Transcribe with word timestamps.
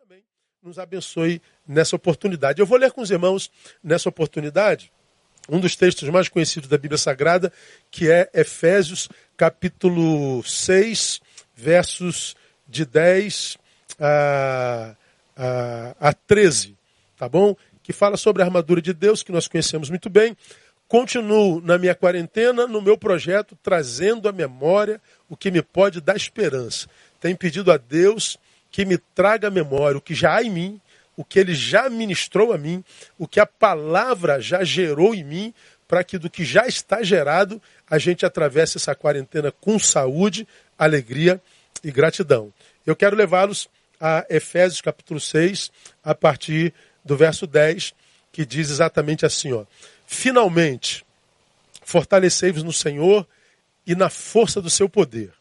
também 0.00 0.24
nos 0.62 0.78
abençoe 0.78 1.42
nessa 1.68 1.94
oportunidade. 1.94 2.58
Eu 2.58 2.64
vou 2.64 2.78
ler 2.78 2.90
com 2.90 3.02
os 3.02 3.10
irmãos 3.10 3.50
nessa 3.84 4.08
oportunidade 4.08 4.90
um 5.46 5.60
dos 5.60 5.76
textos 5.76 6.08
mais 6.08 6.26
conhecidos 6.26 6.70
da 6.70 6.78
Bíblia 6.78 6.96
Sagrada, 6.96 7.52
que 7.90 8.10
é 8.10 8.30
Efésios 8.32 9.10
capítulo 9.36 10.42
6, 10.42 11.20
versos 11.54 12.34
de 12.66 12.86
10 12.86 13.58
a, 13.98 14.96
a, 15.36 15.96
a 16.08 16.14
13, 16.14 16.74
tá 17.18 17.28
bom? 17.28 17.54
Que 17.82 17.92
fala 17.92 18.16
sobre 18.16 18.40
a 18.40 18.46
armadura 18.46 18.80
de 18.80 18.94
Deus, 18.94 19.22
que 19.22 19.32
nós 19.32 19.46
conhecemos 19.48 19.90
muito 19.90 20.08
bem. 20.08 20.34
Continuo 20.88 21.60
na 21.60 21.76
minha 21.76 21.94
quarentena, 21.94 22.66
no 22.66 22.80
meu 22.80 22.96
projeto, 22.96 23.54
trazendo 23.62 24.30
à 24.30 24.32
memória 24.32 24.98
o 25.28 25.36
que 25.36 25.50
me 25.50 25.60
pode 25.60 26.00
dar 26.00 26.16
esperança. 26.16 26.88
Tenho 27.20 27.36
pedido 27.36 27.70
a 27.70 27.76
Deus 27.76 28.38
que 28.70 28.84
me 28.84 28.98
traga 28.98 29.48
à 29.48 29.50
memória 29.50 29.98
o 29.98 30.00
que 30.00 30.14
já 30.14 30.36
há 30.36 30.42
em 30.42 30.50
mim, 30.50 30.80
o 31.16 31.24
que 31.24 31.38
ele 31.38 31.54
já 31.54 31.88
ministrou 31.90 32.52
a 32.52 32.58
mim, 32.58 32.84
o 33.18 33.26
que 33.26 33.40
a 33.40 33.46
palavra 33.46 34.40
já 34.40 34.64
gerou 34.64 35.14
em 35.14 35.24
mim, 35.24 35.54
para 35.86 36.04
que 36.04 36.18
do 36.18 36.30
que 36.30 36.44
já 36.44 36.66
está 36.66 37.02
gerado, 37.02 37.60
a 37.88 37.98
gente 37.98 38.24
atravesse 38.24 38.76
essa 38.76 38.94
quarentena 38.94 39.50
com 39.50 39.78
saúde, 39.78 40.46
alegria 40.78 41.42
e 41.82 41.90
gratidão. 41.90 42.52
Eu 42.86 42.94
quero 42.94 43.16
levá-los 43.16 43.68
a 44.00 44.24
Efésios 44.30 44.80
capítulo 44.80 45.20
6, 45.20 45.70
a 46.02 46.14
partir 46.14 46.72
do 47.04 47.16
verso 47.16 47.46
10, 47.46 47.92
que 48.32 48.46
diz 48.46 48.70
exatamente 48.70 49.26
assim, 49.26 49.52
ó: 49.52 49.64
Finalmente, 50.06 51.04
fortalecei-vos 51.82 52.62
no 52.62 52.72
Senhor 52.72 53.26
e 53.86 53.94
na 53.94 54.08
força 54.08 54.62
do 54.62 54.70
seu 54.70 54.88
poder. 54.88 55.32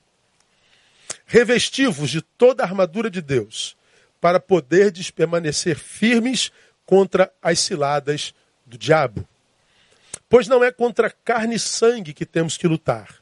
Revesti-vos 1.25 2.09
de 2.09 2.21
toda 2.21 2.63
a 2.63 2.65
armadura 2.65 3.09
de 3.09 3.21
Deus, 3.21 3.75
para 4.19 4.39
poderdes 4.39 5.09
permanecer 5.11 5.77
firmes 5.77 6.51
contra 6.85 7.31
as 7.41 7.59
ciladas 7.59 8.33
do 8.65 8.77
diabo. 8.77 9.27
Pois 10.27 10.47
não 10.47 10.63
é 10.63 10.71
contra 10.71 11.09
carne 11.09 11.55
e 11.55 11.59
sangue 11.59 12.13
que 12.13 12.25
temos 12.25 12.57
que 12.57 12.67
lutar, 12.67 13.15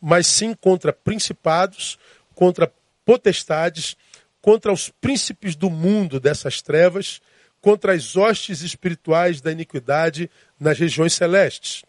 mas 0.00 0.26
sim 0.26 0.54
contra 0.54 0.92
principados, 0.92 1.98
contra 2.34 2.72
potestades, 3.04 3.96
contra 4.40 4.72
os 4.72 4.88
príncipes 4.88 5.56
do 5.56 5.70
mundo 5.70 6.20
dessas 6.20 6.60
trevas, 6.60 7.20
contra 7.60 7.94
as 7.94 8.14
hostes 8.14 8.60
espirituais 8.60 9.40
da 9.40 9.50
iniquidade 9.50 10.30
nas 10.60 10.78
regiões 10.78 11.14
celestes. 11.14 11.82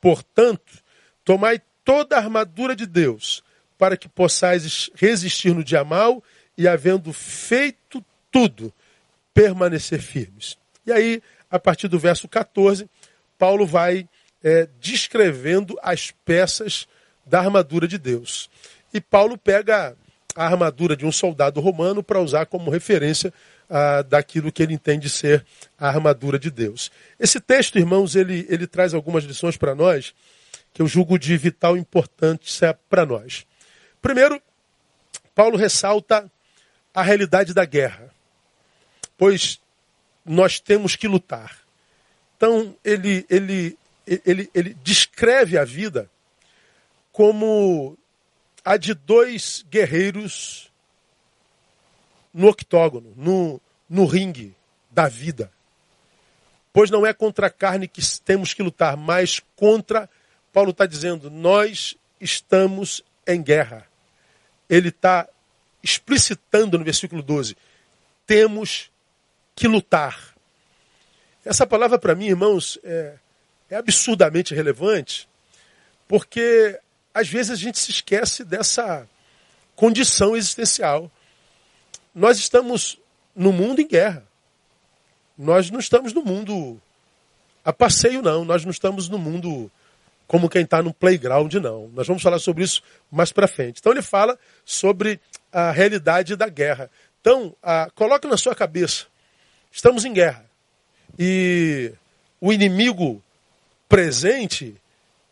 Portanto, 0.00 0.82
tomai 1.22 1.60
toda 1.84 2.16
a 2.16 2.18
armadura 2.18 2.74
de 2.74 2.86
Deus, 2.86 3.42
para 3.78 3.96
que 3.96 4.08
possais 4.08 4.90
resistir 4.94 5.54
no 5.54 5.64
dia 5.64 5.84
mal 5.84 6.22
e, 6.56 6.66
havendo 6.66 7.12
feito 7.12 8.04
tudo, 8.30 8.72
permanecer 9.32 10.00
firmes. 10.00 10.58
E 10.84 10.92
aí, 10.92 11.22
a 11.50 11.58
partir 11.58 11.88
do 11.88 11.98
verso 11.98 12.28
14, 12.28 12.90
Paulo 13.38 13.64
vai 13.64 14.08
é, 14.42 14.68
descrevendo 14.80 15.78
as 15.80 16.10
peças 16.24 16.88
da 17.24 17.38
armadura 17.38 17.86
de 17.86 17.96
Deus. 17.96 18.50
E 18.92 19.00
Paulo 19.00 19.38
pega 19.38 19.96
a 20.34 20.44
armadura 20.44 20.96
de 20.96 21.04
um 21.06 21.12
soldado 21.12 21.60
romano 21.60 22.02
para 22.02 22.20
usar 22.20 22.46
como 22.46 22.70
referência 22.70 23.32
ah, 23.68 24.02
daquilo 24.02 24.52
que 24.52 24.62
ele 24.62 24.72
entende 24.72 25.08
ser 25.08 25.44
a 25.78 25.88
armadura 25.88 26.38
de 26.38 26.50
Deus. 26.50 26.90
Esse 27.18 27.40
texto, 27.40 27.78
irmãos, 27.78 28.14
ele, 28.14 28.46
ele 28.48 28.66
traz 28.66 28.94
algumas 28.94 29.24
lições 29.24 29.56
para 29.56 29.74
nós 29.74 30.14
que 30.72 30.80
eu 30.80 30.86
julgo 30.86 31.18
de 31.18 31.36
vital 31.36 31.76
importância 31.76 32.72
para 32.88 33.04
nós. 33.04 33.46
Primeiro, 34.00 34.40
Paulo 35.34 35.56
ressalta 35.56 36.30
a 36.94 37.02
realidade 37.02 37.54
da 37.54 37.64
guerra. 37.64 38.12
Pois 39.16 39.60
nós 40.24 40.60
temos 40.60 40.94
que 40.94 41.08
lutar. 41.08 41.58
Então, 42.36 42.76
ele, 42.84 43.26
ele, 43.28 43.78
ele, 44.06 44.50
ele 44.54 44.74
descreve 44.74 45.58
a 45.58 45.64
vida 45.64 46.08
como 47.10 47.98
a 48.64 48.76
de 48.76 48.94
dois 48.94 49.64
guerreiros 49.68 50.70
no 52.32 52.48
octógono, 52.48 53.12
no, 53.16 53.60
no 53.88 54.04
ringue 54.04 54.54
da 54.90 55.08
vida. 55.08 55.50
Pois 56.72 56.90
não 56.90 57.04
é 57.04 57.12
contra 57.12 57.48
a 57.48 57.50
carne 57.50 57.88
que 57.88 58.00
temos 58.20 58.54
que 58.54 58.62
lutar, 58.62 58.96
mas 58.96 59.40
contra, 59.56 60.08
Paulo 60.52 60.70
está 60.70 60.86
dizendo, 60.86 61.28
nós 61.28 61.96
estamos 62.20 63.02
em 63.26 63.42
guerra. 63.42 63.87
Ele 64.68 64.88
está 64.88 65.28
explicitando 65.82 66.78
no 66.78 66.84
versículo 66.84 67.22
12: 67.22 67.56
temos 68.26 68.90
que 69.54 69.66
lutar. 69.66 70.34
Essa 71.44 71.66
palavra, 71.66 71.98
para 71.98 72.14
mim, 72.14 72.26
irmãos, 72.26 72.78
é, 72.84 73.14
é 73.70 73.76
absurdamente 73.76 74.54
relevante, 74.54 75.28
porque 76.06 76.78
às 77.14 77.28
vezes 77.28 77.50
a 77.50 77.56
gente 77.56 77.78
se 77.78 77.90
esquece 77.90 78.44
dessa 78.44 79.08
condição 79.74 80.36
existencial. 80.36 81.10
Nós 82.14 82.38
estamos 82.38 82.98
no 83.34 83.52
mundo 83.52 83.80
em 83.80 83.86
guerra. 83.86 84.26
Nós 85.36 85.70
não 85.70 85.78
estamos 85.78 86.12
no 86.12 86.22
mundo 86.22 86.80
a 87.64 87.72
passeio, 87.72 88.22
não. 88.22 88.44
Nós 88.44 88.64
não 88.64 88.70
estamos 88.70 89.08
no 89.08 89.18
mundo 89.18 89.70
como 90.28 90.48
quem 90.48 90.62
está 90.62 90.82
no 90.82 90.92
playground, 90.92 91.54
não. 91.54 91.88
Nós 91.88 92.06
vamos 92.06 92.22
falar 92.22 92.38
sobre 92.38 92.62
isso 92.62 92.82
mais 93.10 93.32
para 93.32 93.48
frente. 93.48 93.78
Então 93.80 93.90
ele 93.90 94.02
fala 94.02 94.38
sobre 94.62 95.18
a 95.50 95.72
realidade 95.72 96.36
da 96.36 96.48
guerra. 96.48 96.90
Então, 97.20 97.56
a, 97.62 97.90
coloque 97.94 98.28
na 98.28 98.36
sua 98.36 98.54
cabeça, 98.54 99.06
estamos 99.72 100.04
em 100.04 100.12
guerra. 100.12 100.44
E 101.18 101.92
o 102.38 102.52
inimigo 102.52 103.24
presente 103.88 104.76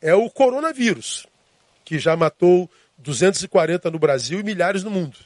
é 0.01 0.15
o 0.15 0.31
coronavírus, 0.31 1.27
que 1.85 1.99
já 1.99 2.17
matou 2.17 2.69
240 2.97 3.91
no 3.91 3.99
Brasil 3.99 4.41
e 4.41 4.43
milhares 4.43 4.83
no 4.83 4.91
mundo. 4.91 5.19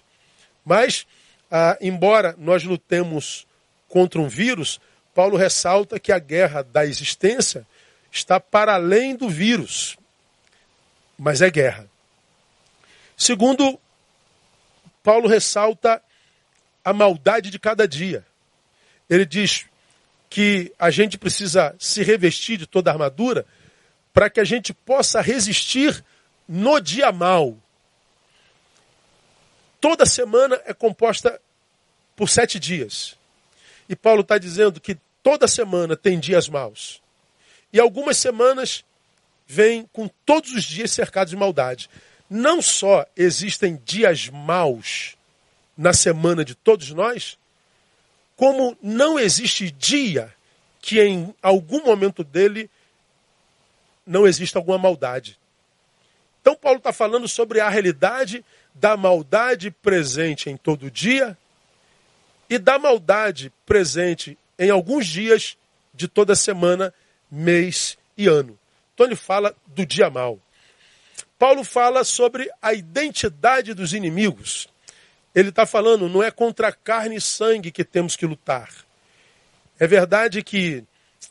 Mas, 0.64 1.06
ah, 1.48 1.78
embora 1.80 2.34
nós 2.36 2.64
lutemos 2.64 3.46
contra 3.88 4.20
um 4.20 4.28
vírus, 4.28 4.80
Paulo 5.14 5.36
ressalta 5.36 6.00
que 6.00 6.10
a 6.10 6.18
guerra 6.18 6.62
da 6.62 6.84
existência 6.84 7.64
está 8.10 8.40
para 8.40 8.74
além 8.74 9.14
do 9.14 9.28
vírus. 9.28 9.96
Mas 11.18 11.42
é 11.42 11.50
guerra. 11.50 11.88
Segundo 13.16 13.78
Paulo 15.02 15.28
ressalta 15.28 16.02
a 16.84 16.92
maldade 16.92 17.50
de 17.50 17.58
cada 17.58 17.86
dia. 17.86 18.26
Ele 19.08 19.26
diz 19.26 19.66
que 20.28 20.72
a 20.78 20.90
gente 20.90 21.18
precisa 21.18 21.74
se 21.78 22.02
revestir 22.02 22.56
de 22.56 22.66
toda 22.66 22.90
a 22.90 22.94
armadura 22.94 23.44
para 24.12 24.30
que 24.30 24.40
a 24.40 24.44
gente 24.44 24.72
possa 24.72 25.20
resistir 25.20 26.04
no 26.48 26.80
dia 26.80 27.12
mal. 27.12 27.56
Toda 29.80 30.04
semana 30.04 30.60
é 30.64 30.74
composta 30.74 31.40
por 32.14 32.28
sete 32.28 32.58
dias. 32.58 33.16
E 33.88 33.96
Paulo 33.96 34.20
está 34.20 34.38
dizendo 34.38 34.80
que 34.80 34.96
toda 35.22 35.48
semana 35.48 35.96
tem 35.96 36.18
dias 36.18 36.48
maus. 36.48 37.00
E 37.72 37.78
algumas 37.80 38.16
semanas 38.16 38.84
vêm 39.46 39.88
com 39.92 40.08
todos 40.24 40.52
os 40.52 40.64
dias 40.64 40.90
cercados 40.90 41.30
de 41.30 41.36
maldade 41.36 41.88
não 42.30 42.62
só 42.62 43.04
existem 43.16 43.82
dias 43.84 44.28
maus 44.28 45.16
na 45.76 45.92
semana 45.92 46.44
de 46.44 46.54
todos 46.54 46.90
nós, 46.92 47.36
como 48.36 48.78
não 48.80 49.18
existe 49.18 49.68
dia 49.72 50.32
que 50.80 51.00
em 51.02 51.34
algum 51.42 51.84
momento 51.84 52.22
dele 52.22 52.70
não 54.06 54.26
exista 54.26 54.60
alguma 54.60 54.78
maldade. 54.78 55.38
Então 56.40 56.54
Paulo 56.54 56.78
está 56.78 56.92
falando 56.92 57.26
sobre 57.26 57.60
a 57.60 57.68
realidade 57.68 58.44
da 58.74 58.96
maldade 58.96 59.70
presente 59.70 60.48
em 60.48 60.56
todo 60.56 60.90
dia 60.90 61.36
e 62.48 62.58
da 62.58 62.78
maldade 62.78 63.52
presente 63.66 64.38
em 64.58 64.70
alguns 64.70 65.06
dias 65.06 65.56
de 65.92 66.06
toda 66.06 66.34
semana, 66.34 66.94
mês 67.30 67.96
e 68.16 68.26
ano. 68.26 68.58
Então 68.94 69.06
ele 69.06 69.16
fala 69.16 69.54
do 69.66 69.86
dia 69.86 70.10
mau. 70.10 70.38
Paulo 71.38 71.64
fala 71.64 72.04
sobre 72.04 72.50
a 72.60 72.74
identidade 72.74 73.72
dos 73.72 73.94
inimigos. 73.94 74.68
Ele 75.34 75.48
está 75.48 75.64
falando, 75.64 76.08
não 76.08 76.22
é 76.22 76.30
contra 76.30 76.72
carne 76.72 77.16
e 77.16 77.20
sangue 77.20 77.70
que 77.70 77.84
temos 77.84 78.16
que 78.16 78.26
lutar. 78.26 78.68
É 79.78 79.86
verdade 79.86 80.42
que 80.42 80.84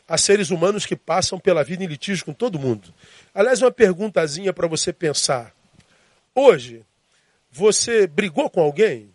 há 0.08 0.18
seres 0.18 0.50
humanos 0.50 0.86
que 0.86 0.96
passam 0.96 1.40
pela 1.40 1.64
vida 1.64 1.84
em 1.84 1.88
litígio 1.88 2.26
com 2.26 2.34
todo 2.34 2.58
mundo. 2.58 2.92
Aliás, 3.36 3.62
uma 3.62 3.72
perguntazinha 3.72 4.52
para 4.52 4.68
você 4.68 4.92
pensar. 4.92 5.54
Hoje, 6.34 6.84
você 7.52 8.08
brigou 8.08 8.50
com 8.50 8.62
alguém? 8.62 9.14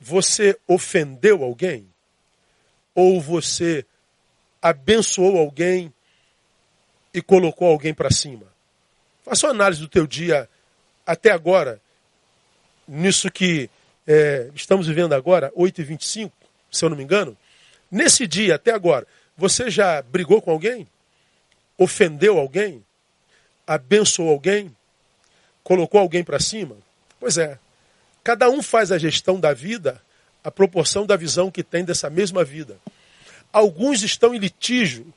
Você 0.00 0.58
ofendeu 0.66 1.44
alguém? 1.44 1.86
Ou 2.94 3.20
você 3.20 3.86
abençoou 4.62 5.36
alguém 5.36 5.92
e 7.12 7.20
colocou 7.20 7.68
alguém 7.68 7.92
para 7.92 8.10
cima? 8.10 8.46
Faça 9.24 9.46
uma 9.46 9.52
análise 9.52 9.80
do 9.80 9.88
teu 9.88 10.06
dia 10.06 10.48
até 11.04 11.32
agora, 11.32 11.80
nisso 12.86 13.30
que 13.30 13.68
é, 14.06 14.50
estamos 14.54 14.86
vivendo 14.86 15.12
agora, 15.12 15.52
8h25, 15.56 16.30
se 16.70 16.84
eu 16.84 16.90
não 16.90 16.96
me 16.96 17.02
engano, 17.02 17.36
nesse 17.90 18.26
dia 18.26 18.54
até 18.54 18.72
agora, 18.72 19.06
você 19.36 19.70
já 19.70 20.00
brigou 20.02 20.40
com 20.40 20.50
alguém? 20.50 20.86
Ofendeu 21.76 22.38
alguém? 22.38 22.84
Abençoou 23.66 24.30
alguém? 24.30 24.74
Colocou 25.62 26.00
alguém 26.00 26.22
para 26.22 26.40
cima? 26.40 26.76
Pois 27.18 27.38
é. 27.38 27.58
Cada 28.24 28.48
um 28.48 28.62
faz 28.62 28.92
a 28.92 28.98
gestão 28.98 29.38
da 29.38 29.52
vida 29.52 30.00
à 30.44 30.50
proporção 30.50 31.06
da 31.06 31.16
visão 31.16 31.50
que 31.50 31.62
tem 31.62 31.84
dessa 31.84 32.08
mesma 32.10 32.44
vida. 32.44 32.78
Alguns 33.52 34.02
estão 34.02 34.34
em 34.34 34.38
litígio 34.38 35.12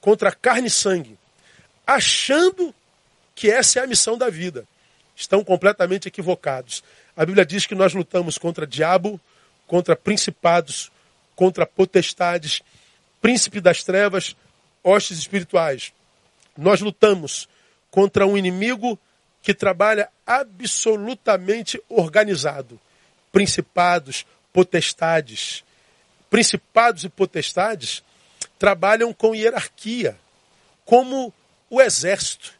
contra 0.00 0.32
carne 0.32 0.68
e 0.68 0.70
sangue, 0.70 1.18
achando 1.86 2.74
que 3.34 3.50
essa 3.50 3.80
é 3.80 3.82
a 3.82 3.86
missão 3.86 4.16
da 4.16 4.30
vida. 4.30 4.66
Estão 5.16 5.44
completamente 5.44 6.08
equivocados. 6.08 6.82
A 7.16 7.26
Bíblia 7.26 7.44
diz 7.44 7.66
que 7.66 7.74
nós 7.74 7.92
lutamos 7.92 8.38
contra 8.38 8.66
diabo, 8.66 9.20
contra 9.66 9.96
principados, 9.96 10.90
contra 11.34 11.66
potestades, 11.66 12.62
príncipe 13.20 13.60
das 13.60 13.82
trevas, 13.82 14.36
hostes 14.82 15.18
espirituais. 15.18 15.92
Nós 16.56 16.80
lutamos 16.80 17.48
contra 17.90 18.26
um 18.26 18.36
inimigo 18.36 18.98
que 19.42 19.54
trabalha 19.54 20.08
absolutamente 20.26 21.82
organizado. 21.88 22.78
Principados, 23.32 24.26
potestades. 24.52 25.64
Principados 26.30 27.02
e 27.02 27.08
potestades 27.08 28.02
trabalham 28.58 29.12
com 29.12 29.34
hierarquia, 29.34 30.16
como 30.84 31.34
o 31.68 31.80
exército, 31.80 32.54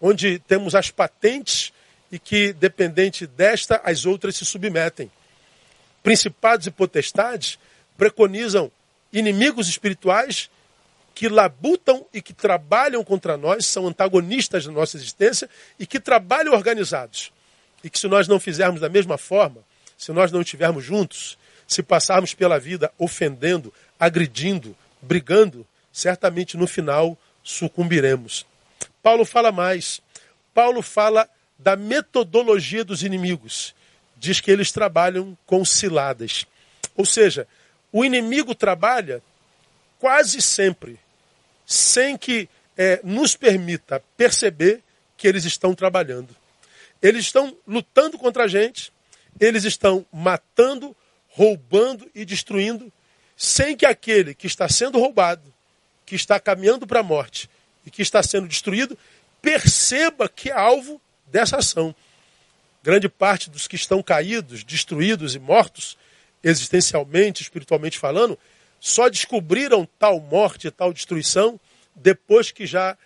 onde 0.00 0.38
temos 0.40 0.74
as 0.74 0.90
patentes 0.90 1.72
e 2.10 2.18
que, 2.18 2.52
dependente 2.52 3.26
desta, 3.26 3.80
as 3.84 4.06
outras 4.06 4.36
se 4.36 4.44
submetem. 4.44 5.10
Principados 6.02 6.66
e 6.66 6.70
potestades 6.70 7.58
preconizam 7.96 8.72
inimigos 9.12 9.68
espirituais 9.68 10.50
que 11.14 11.28
labutam 11.28 12.06
e 12.12 12.22
que 12.22 12.32
trabalham 12.32 13.04
contra 13.04 13.36
nós, 13.36 13.66
são 13.66 13.86
antagonistas 13.86 14.64
da 14.64 14.72
nossa 14.72 14.96
existência 14.96 15.48
e 15.78 15.86
que 15.86 16.00
trabalham 16.00 16.54
organizados. 16.54 17.32
E 17.84 17.90
que 17.90 17.98
se 17.98 18.08
nós 18.08 18.26
não 18.26 18.40
fizermos 18.40 18.80
da 18.80 18.88
mesma 18.88 19.18
forma, 19.18 19.62
se 19.96 20.10
nós 20.12 20.32
não 20.32 20.40
estivermos 20.40 20.84
juntos, 20.84 21.38
se 21.66 21.82
passarmos 21.82 22.34
pela 22.34 22.58
vida 22.58 22.92
ofendendo, 22.98 23.72
agredindo, 23.98 24.76
brigando, 25.00 25.66
certamente 25.92 26.56
no 26.56 26.66
final 26.66 27.18
sucumbiremos. 27.42 28.46
Paulo 29.02 29.24
fala 29.24 29.50
mais. 29.50 30.00
Paulo 30.54 30.82
fala 30.82 31.28
da 31.58 31.76
metodologia 31.76 32.84
dos 32.84 33.02
inimigos. 33.02 33.74
Diz 34.16 34.40
que 34.40 34.50
eles 34.50 34.70
trabalham 34.70 35.36
com 35.46 35.64
ciladas. 35.64 36.46
Ou 36.96 37.04
seja, 37.04 37.46
o 37.90 38.04
inimigo 38.04 38.54
trabalha 38.54 39.22
quase 39.98 40.40
sempre 40.40 40.98
sem 41.66 42.16
que 42.16 42.48
é, 42.76 43.00
nos 43.02 43.36
permita 43.36 44.02
perceber 44.16 44.82
que 45.16 45.28
eles 45.28 45.44
estão 45.44 45.74
trabalhando. 45.74 46.34
Eles 47.00 47.24
estão 47.24 47.56
lutando 47.66 48.18
contra 48.18 48.44
a 48.44 48.48
gente, 48.48 48.92
eles 49.40 49.64
estão 49.64 50.04
matando, 50.12 50.96
roubando 51.34 52.10
e 52.14 52.24
destruindo, 52.24 52.92
sem 53.36 53.76
que 53.76 53.86
aquele 53.86 54.34
que 54.34 54.46
está 54.46 54.68
sendo 54.68 54.98
roubado, 54.98 55.52
que 56.04 56.14
está 56.14 56.38
caminhando 56.38 56.86
para 56.86 57.00
a 57.00 57.02
morte 57.02 57.48
e 57.84 57.90
que 57.90 58.02
está 58.02 58.22
sendo 58.22 58.46
destruído, 58.46 58.96
perceba 59.40 60.28
que 60.28 60.50
é 60.50 60.52
alvo 60.52 61.00
dessa 61.26 61.56
ação. 61.56 61.94
Grande 62.82 63.08
parte 63.08 63.48
dos 63.48 63.66
que 63.66 63.76
estão 63.76 64.02
caídos, 64.02 64.62
destruídos 64.62 65.34
e 65.34 65.38
mortos, 65.38 65.96
existencialmente, 66.42 67.42
espiritualmente 67.42 67.98
falando, 67.98 68.38
só 68.78 69.08
descobriram 69.08 69.88
tal 69.98 70.20
morte, 70.20 70.70
tal 70.70 70.92
destruição, 70.92 71.58
depois 71.94 72.50
que 72.50 72.66
já 72.66 72.96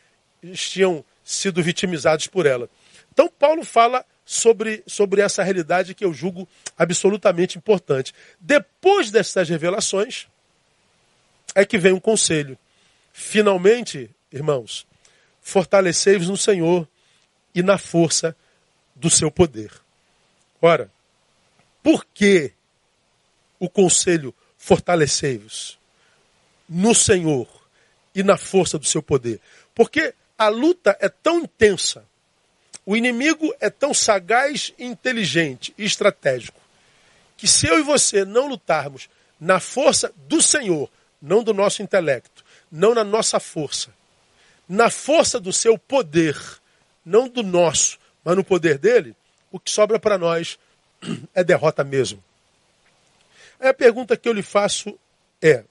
tinham 0.55 1.05
sido 1.23 1.63
vitimizados 1.63 2.27
por 2.27 2.47
ela. 2.47 2.69
Então, 3.13 3.29
Paulo 3.29 3.65
fala 3.65 4.05
sobre, 4.27 4.83
sobre 4.87 5.23
essa 5.23 5.43
realidade 5.43 5.95
que 5.95 6.05
eu 6.05 6.13
julgo 6.13 6.47
absolutamente 6.77 7.57
importante. 7.57 8.13
Depois 8.39 9.11
dessas 9.11 9.49
revelações, 9.49 10.27
é 11.55 11.65
que 11.65 11.79
vem 11.79 11.93
um 11.93 12.01
conselho. 12.01 12.59
Finalmente, 13.13 14.11
irmãos, 14.31 14.87
fortalecei-vos 15.41 16.29
no 16.29 16.37
Senhor 16.37 16.87
e 17.55 17.63
na 17.63 17.79
força 17.79 18.37
do 18.95 19.09
seu 19.09 19.31
poder. 19.31 19.71
Ora, 20.61 20.91
por 21.83 22.05
que 22.05 22.53
o 23.59 23.71
conselho 23.71 24.35
fortalecei-vos 24.59 25.79
no 26.69 26.95
Senhor 26.95 27.49
e 28.15 28.23
na 28.23 28.37
força 28.37 28.79
do 28.79 28.87
seu 28.87 29.03
poder. 29.03 29.41
Porque 29.75 30.15
a 30.39 30.49
luta 30.49 30.97
é 31.01 31.09
tão 31.09 31.41
intensa, 31.41 32.05
o 32.87 32.97
inimigo 32.97 33.53
é 33.61 33.69
tão 33.69 33.93
sagaz, 33.93 34.73
inteligente 34.79 35.75
e 35.77 35.85
estratégico, 35.85 36.61
que 37.37 37.49
se 37.49 37.67
eu 37.67 37.81
e 37.81 37.83
você 37.83 38.25
não 38.25 38.47
lutarmos 38.47 39.11
na 39.41 39.59
força 39.59 40.13
do 40.29 40.41
Senhor, 40.41 40.89
não 41.21 41.43
do 41.43 41.53
nosso 41.53 41.83
intelecto, 41.83 42.45
não 42.71 42.95
na 42.95 43.03
nossa 43.03 43.41
força, 43.41 43.93
na 44.69 44.89
força 44.89 45.41
do 45.41 45.53
seu 45.53 45.77
poder, 45.77 46.41
não 47.05 47.29
do 47.29 47.43
nosso, 47.43 47.99
mas 48.25 48.37
no 48.37 48.45
poder 48.45 48.79
dele, 48.79 49.17
o 49.51 49.59
que 49.59 49.71
sobra 49.71 49.99
para 49.99 50.17
nós 50.17 50.57
é 51.35 51.43
derrota 51.43 51.83
mesmo. 51.83 52.23
Aí 53.59 53.69
a 53.69 53.75
pergunta 53.75 54.17
que 54.17 54.29
eu 54.29 54.33
lhe 54.33 54.43
faço 54.43 54.97
é: 55.43 55.65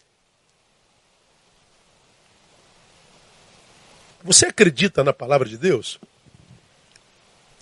Você 4.22 4.48
acredita 4.48 5.04
na 5.04 5.14
palavra 5.14 5.48
de 5.48 5.58
Deus? 5.58 6.00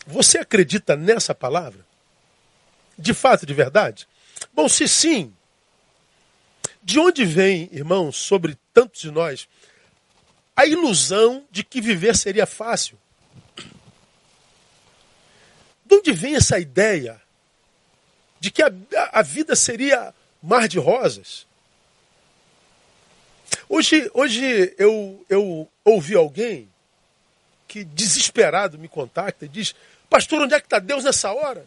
Você 0.06 0.38
acredita 0.38 0.96
nessa 0.96 1.34
palavra? 1.34 1.86
De 2.98 3.14
fato, 3.14 3.46
de 3.46 3.54
verdade? 3.54 4.08
Bom, 4.54 4.68
se 4.68 4.88
sim, 4.88 5.34
de 6.84 7.00
onde 7.00 7.26
vem, 7.26 7.70
irmãos, 7.72 8.18
sobre 8.18 8.58
tantos 8.74 9.02
de 9.02 9.12
nós, 9.12 9.48
a 10.56 10.66
ilusão 10.66 11.46
de 11.50 11.64
que 11.64 11.82
viver 11.82 12.16
seria 12.16 12.46
fácil? 12.46 12.98
De 15.86 15.96
onde 15.96 16.12
vem 16.12 16.36
essa 16.36 16.60
ideia 16.60 17.22
de 18.40 18.52
que 18.52 18.62
a, 18.62 18.72
a 19.14 19.22
vida 19.22 19.56
seria 19.56 20.14
mar 20.42 20.68
de 20.68 20.78
rosas. 20.78 21.48
Hoje, 23.70 24.12
hoje 24.14 24.76
eu, 24.78 25.26
eu 25.30 25.70
ouvi 25.86 26.16
alguém 26.16 26.70
que 27.66 27.86
desesperado 27.86 28.78
me 28.78 28.90
contacta 28.90 29.46
e 29.46 29.48
diz, 29.48 29.74
pastor, 30.14 30.44
onde 30.44 30.54
é 30.54 30.60
que 30.60 30.68
está 30.68 30.78
Deus 30.78 31.04
nessa 31.04 31.34
hora? 31.34 31.66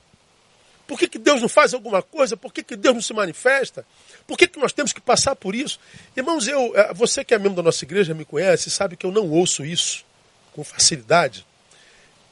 Por 0.87 0.97
que, 0.97 1.09
que 1.09 1.19
Deus 1.19 1.43
não 1.43 1.49
faz 1.49 1.75
alguma 1.75 2.00
coisa? 2.00 2.37
Por 2.37 2.53
que, 2.53 2.62
que 2.62 2.76
Deus 2.76 2.95
não 2.95 3.03
se 3.03 3.12
manifesta? 3.12 3.85
Por 4.25 4.38
que, 4.38 4.47
que 4.47 4.57
nós 4.61 4.73
temos 4.73 4.93
que 4.93 5.00
passar 5.00 5.35
por 5.35 5.53
isso? 5.53 5.81
Irmãos, 6.17 6.47
eu, 6.47 6.73
eh, 6.76 6.95
você 6.95 7.25
que 7.25 7.35
é 7.35 7.38
membro 7.38 7.57
da 7.57 7.62
nossa 7.65 7.85
igreja 7.85 8.15
me 8.15 8.25
conhece, 8.25 8.71
sabe 8.71 8.97
que 8.97 9.05
eu 9.05 9.11
não 9.11 9.29
ouço 9.31 9.65
isso 9.65 10.05
com 10.53 10.62
facilidade. 10.62 11.45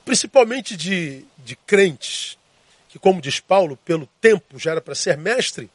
Principalmente 0.05 0.77
de, 0.77 1.25
de 1.39 1.57
crentes 1.57 2.39
que, 2.89 2.97
como 2.97 3.21
diz 3.21 3.41
Paulo, 3.41 3.77
pelo 3.79 4.09
tempo 4.21 4.57
já 4.57 4.71
era 4.71 4.81
para 4.81 4.95
ser 4.95 5.17
mestre, 5.17 5.69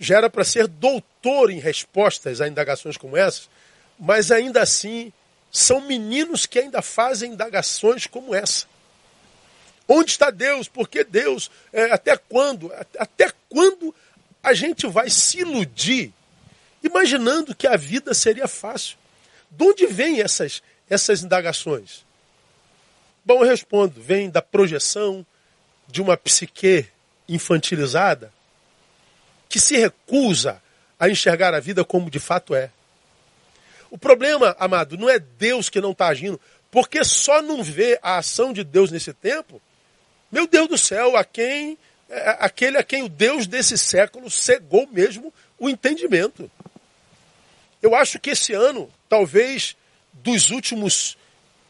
já 0.00 0.16
era 0.16 0.28
para 0.28 0.42
ser 0.42 0.66
doutor 0.66 1.52
em 1.52 1.60
respostas 1.60 2.40
a 2.40 2.48
indagações 2.48 2.96
como 2.96 3.16
essas, 3.16 3.48
mas 4.00 4.32
ainda 4.32 4.60
assim 4.60 5.12
são 5.52 5.80
meninos 5.82 6.44
que 6.44 6.58
ainda 6.58 6.82
fazem 6.82 7.34
indagações 7.34 8.08
como 8.08 8.34
essa. 8.34 8.73
Onde 9.88 10.10
está 10.10 10.30
Deus? 10.30 10.68
Por 10.68 10.88
que 10.88 11.04
Deus? 11.04 11.50
É, 11.72 11.92
até 11.92 12.16
quando? 12.16 12.72
Até 12.98 13.30
quando 13.48 13.94
a 14.42 14.54
gente 14.54 14.86
vai 14.86 15.10
se 15.10 15.40
iludir 15.40 16.12
imaginando 16.82 17.54
que 17.54 17.66
a 17.66 17.76
vida 17.76 18.14
seria 18.14 18.48
fácil? 18.48 18.96
De 19.50 19.64
onde 19.64 19.86
vêm 19.86 20.20
essas, 20.20 20.62
essas 20.88 21.22
indagações? 21.22 22.04
Bom, 23.24 23.42
eu 23.42 23.48
respondo: 23.48 24.00
vem 24.00 24.30
da 24.30 24.42
projeção, 24.42 25.24
de 25.88 26.00
uma 26.00 26.16
psique 26.16 26.86
infantilizada 27.28 28.32
que 29.48 29.60
se 29.60 29.76
recusa 29.76 30.60
a 30.98 31.08
enxergar 31.08 31.54
a 31.54 31.60
vida 31.60 31.84
como 31.84 32.10
de 32.10 32.18
fato 32.18 32.54
é. 32.54 32.70
O 33.90 33.98
problema, 33.98 34.56
amado, 34.58 34.96
não 34.96 35.08
é 35.08 35.18
Deus 35.18 35.68
que 35.68 35.80
não 35.80 35.92
está 35.92 36.08
agindo, 36.08 36.40
porque 36.70 37.04
só 37.04 37.40
não 37.40 37.62
vê 37.62 37.98
a 38.02 38.18
ação 38.18 38.52
de 38.52 38.64
Deus 38.64 38.90
nesse 38.90 39.12
tempo. 39.12 39.62
Meu 40.34 40.48
Deus 40.48 40.66
do 40.66 40.76
céu, 40.76 41.16
a 41.16 41.22
quem 41.22 41.78
é, 42.10 42.38
aquele 42.40 42.76
a 42.76 42.82
quem 42.82 43.04
o 43.04 43.08
Deus 43.08 43.46
desse 43.46 43.78
século 43.78 44.28
cegou 44.28 44.84
mesmo 44.88 45.32
o 45.56 45.70
entendimento. 45.70 46.50
Eu 47.80 47.94
acho 47.94 48.18
que 48.18 48.30
esse 48.30 48.52
ano, 48.52 48.92
talvez 49.08 49.76
dos 50.12 50.50
últimos 50.50 51.16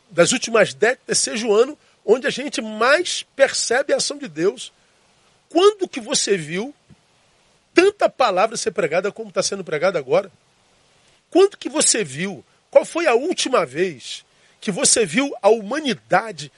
das 0.09 0.33
últimas 0.33 0.73
décadas, 0.73 1.19
seja 1.19 1.47
o 1.47 1.55
ano 1.55 1.79
onde 2.07 2.27
a 2.27 2.31
gente 2.31 2.63
mais 2.63 3.23
percebe 3.37 3.93
a 3.93 3.97
ação 3.97 4.17
de 4.17 4.29
Deus. 4.29 4.73
quando 5.51 5.87
que 5.87 6.01
você 6.01 6.35
viu 6.35 6.75
tanta 7.75 8.09
palavra 8.09 8.57
ser 8.57 8.71
pregada 8.71 9.13
como 9.13 9.29
está 9.29 9.43
sendo 9.43 9.63
pregada 9.63 9.99
agora? 9.99 10.33
Quando 11.29 11.59
que 11.59 11.69
você 11.69 12.03
viu? 12.03 12.43
Qual 12.71 12.87
foi 12.87 13.07
a 13.07 13.13
última 13.13 13.67
vez 13.67 14.25
que 14.59 14.71
você 14.71 15.05
viu 15.05 15.37
a 15.43 15.51
humanidade 15.51 16.51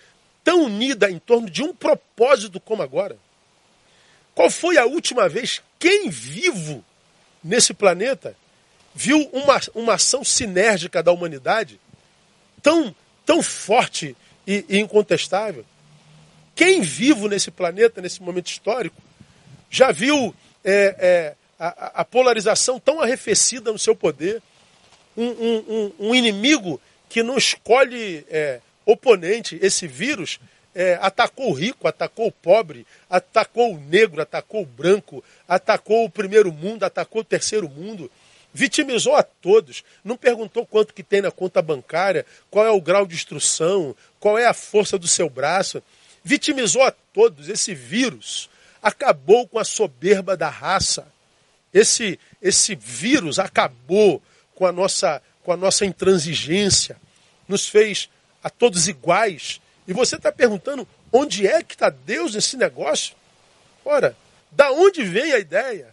tão 0.47 0.63
unida 0.63 1.11
em 1.11 1.19
torno 1.19 1.51
de 1.51 1.61
um 1.61 1.75
propósito 1.75 2.61
como 2.61 2.81
agora? 2.81 3.19
Qual 4.33 4.49
foi 4.49 4.79
a 4.79 4.87
última 4.87 5.29
vez 5.29 5.61
quem 5.77 6.09
vivo 6.09 6.85
nesse 7.43 7.75
planeta 7.75 8.37
viu 8.95 9.29
uma, 9.33 9.61
uma 9.75 9.95
ação 9.95 10.23
sinérgica 10.23 11.03
da 11.03 11.11
humanidade 11.11 11.81
tão, 12.63 12.95
tão 13.25 13.43
forte 13.43 14.17
e, 14.47 14.65
e 14.69 14.79
incontestável? 14.79 15.65
Quem 16.55 16.81
vivo 16.81 17.27
nesse 17.27 17.51
planeta, 17.51 18.01
nesse 18.01 18.23
momento 18.23 18.47
histórico, 18.47 19.03
já 19.69 19.91
viu 19.91 20.33
é, 20.63 20.97
é, 20.97 21.35
a, 21.59 22.03
a, 22.03 22.05
polarização 22.05 22.79
tão 22.79 23.01
arrefecida 23.01 23.73
no 23.73 23.81
seu 23.81 23.97
poder? 23.97 24.41
Um, 25.17 25.25
um, 25.27 25.93
um 25.99 26.15
inimigo 26.15 26.81
que 27.09 27.21
não 27.25 27.37
escolhe 27.37 28.25
é, 28.31 28.61
oponente, 28.87 29.59
esse 29.61 29.87
vírus, 29.87 30.39
é, 30.75 30.99
atacou 31.03 31.51
o 31.51 31.53
rico, 31.53 31.89
atacou 31.89 32.29
o 32.29 32.33
pobre, 32.33 32.87
atacou 33.11 33.75
o 33.75 33.81
negro, 33.81 34.23
atacou 34.23 34.63
o 34.63 34.67
branco, 34.67 35.25
atacou 35.49 36.05
o 36.05 36.11
primeiro 36.11 36.53
mundo, 36.53 36.85
atacou 36.85 37.23
o 37.23 37.25
terceiro 37.25 37.69
mundo, 37.69 38.11
vitimizou 38.55 39.17
a 39.17 39.23
todos, 39.23 39.83
não 40.05 40.17
perguntou 40.17 40.65
quanto 40.65 40.95
que 40.95 41.03
tem 41.03 41.21
na 41.21 41.31
conta 41.31 41.61
bancária, 41.61 42.25
qual 42.51 42.65
é 42.65 42.71
o 42.71 42.81
grau 42.81 43.07
de 43.07 43.15
instrução, 43.15 43.97
qual 44.21 44.39
é 44.39 44.47
a 44.47 44.55
força 44.55 44.99
do 44.99 45.09
seu 45.09 45.29
braço, 45.29 45.83
vitimizou 46.23 46.83
a 46.83 46.91
todos. 46.91 47.49
Esse 47.49 47.75
vírus 47.75 48.49
acabou 48.83 49.49
com 49.49 49.59
a 49.59 49.65
soberba 49.65 50.37
da 50.37 50.49
raça. 50.49 51.07
Esse, 51.73 52.21
esse 52.41 52.75
vírus 52.75 53.39
acabou 53.39 54.23
com 54.55 54.65
a 54.65 54.73
nossa 54.73 55.23
com 55.47 55.53
a 55.53 55.57
nossa 55.57 55.87
intransigência, 55.87 56.97
nos 57.47 57.69
fez 57.69 58.11
a 58.47 58.51
todos 58.51 58.87
iguais 58.87 59.61
e 59.89 59.93
você 59.93 60.15
está 60.15 60.31
perguntando 60.31 60.87
onde 61.13 61.49
é 61.49 61.65
que 61.65 61.75
está 61.75 61.91
Deus 61.91 62.33
nesse 62.33 62.57
negócio? 62.57 63.17
Ora, 63.85 64.17
da 64.53 64.71
onde 64.71 65.03
vem 65.03 65.33
a 65.33 65.39
ideia? 65.41 65.93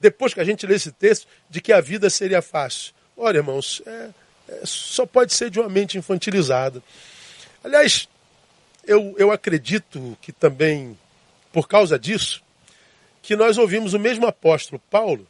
Depois 0.00 0.32
que 0.32 0.40
a 0.40 0.44
gente 0.44 0.66
lê 0.66 0.76
esse 0.76 0.90
texto, 0.90 1.28
de 1.50 1.60
que 1.60 1.70
a 1.70 1.82
vida 1.82 2.08
seria 2.08 2.40
fácil. 2.40 2.94
Olha, 3.14 3.36
irmãos, 3.36 3.82
é, 3.84 4.08
é, 4.48 4.60
só 4.64 5.04
pode 5.04 5.34
ser 5.34 5.50
de 5.50 5.60
uma 5.60 5.68
mente 5.68 5.98
infantilizada. 5.98 6.82
Aliás, 7.62 8.08
eu, 8.86 9.14
eu 9.18 9.30
acredito 9.30 10.16
que 10.22 10.32
também, 10.32 10.98
por 11.52 11.68
causa 11.68 11.98
disso, 11.98 12.42
que 13.20 13.36
nós 13.36 13.58
ouvimos 13.58 13.92
o 13.92 13.98
mesmo 13.98 14.26
apóstolo 14.26 14.80
Paulo 14.90 15.26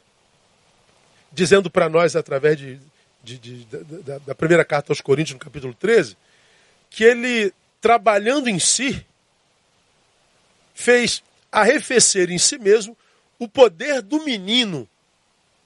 dizendo 1.29 1.69
para 1.69 1.89
nós, 1.89 2.15
através 2.15 2.57
de, 2.57 2.79
de, 3.25 3.37
de 3.39 3.65
da, 4.03 4.19
da 4.19 4.35
primeira 4.35 4.63
carta 4.63 4.91
aos 4.91 5.01
Coríntios, 5.01 5.33
no 5.33 5.43
capítulo 5.43 5.73
13, 5.73 6.15
que 6.89 7.03
ele, 7.03 7.51
trabalhando 7.81 8.47
em 8.47 8.59
si, 8.59 9.05
fez 10.73 11.23
arrefecer 11.51 12.29
em 12.29 12.37
si 12.37 12.57
mesmo 12.57 12.95
o 13.39 13.47
poder 13.47 14.01
do 14.01 14.23
menino 14.23 14.87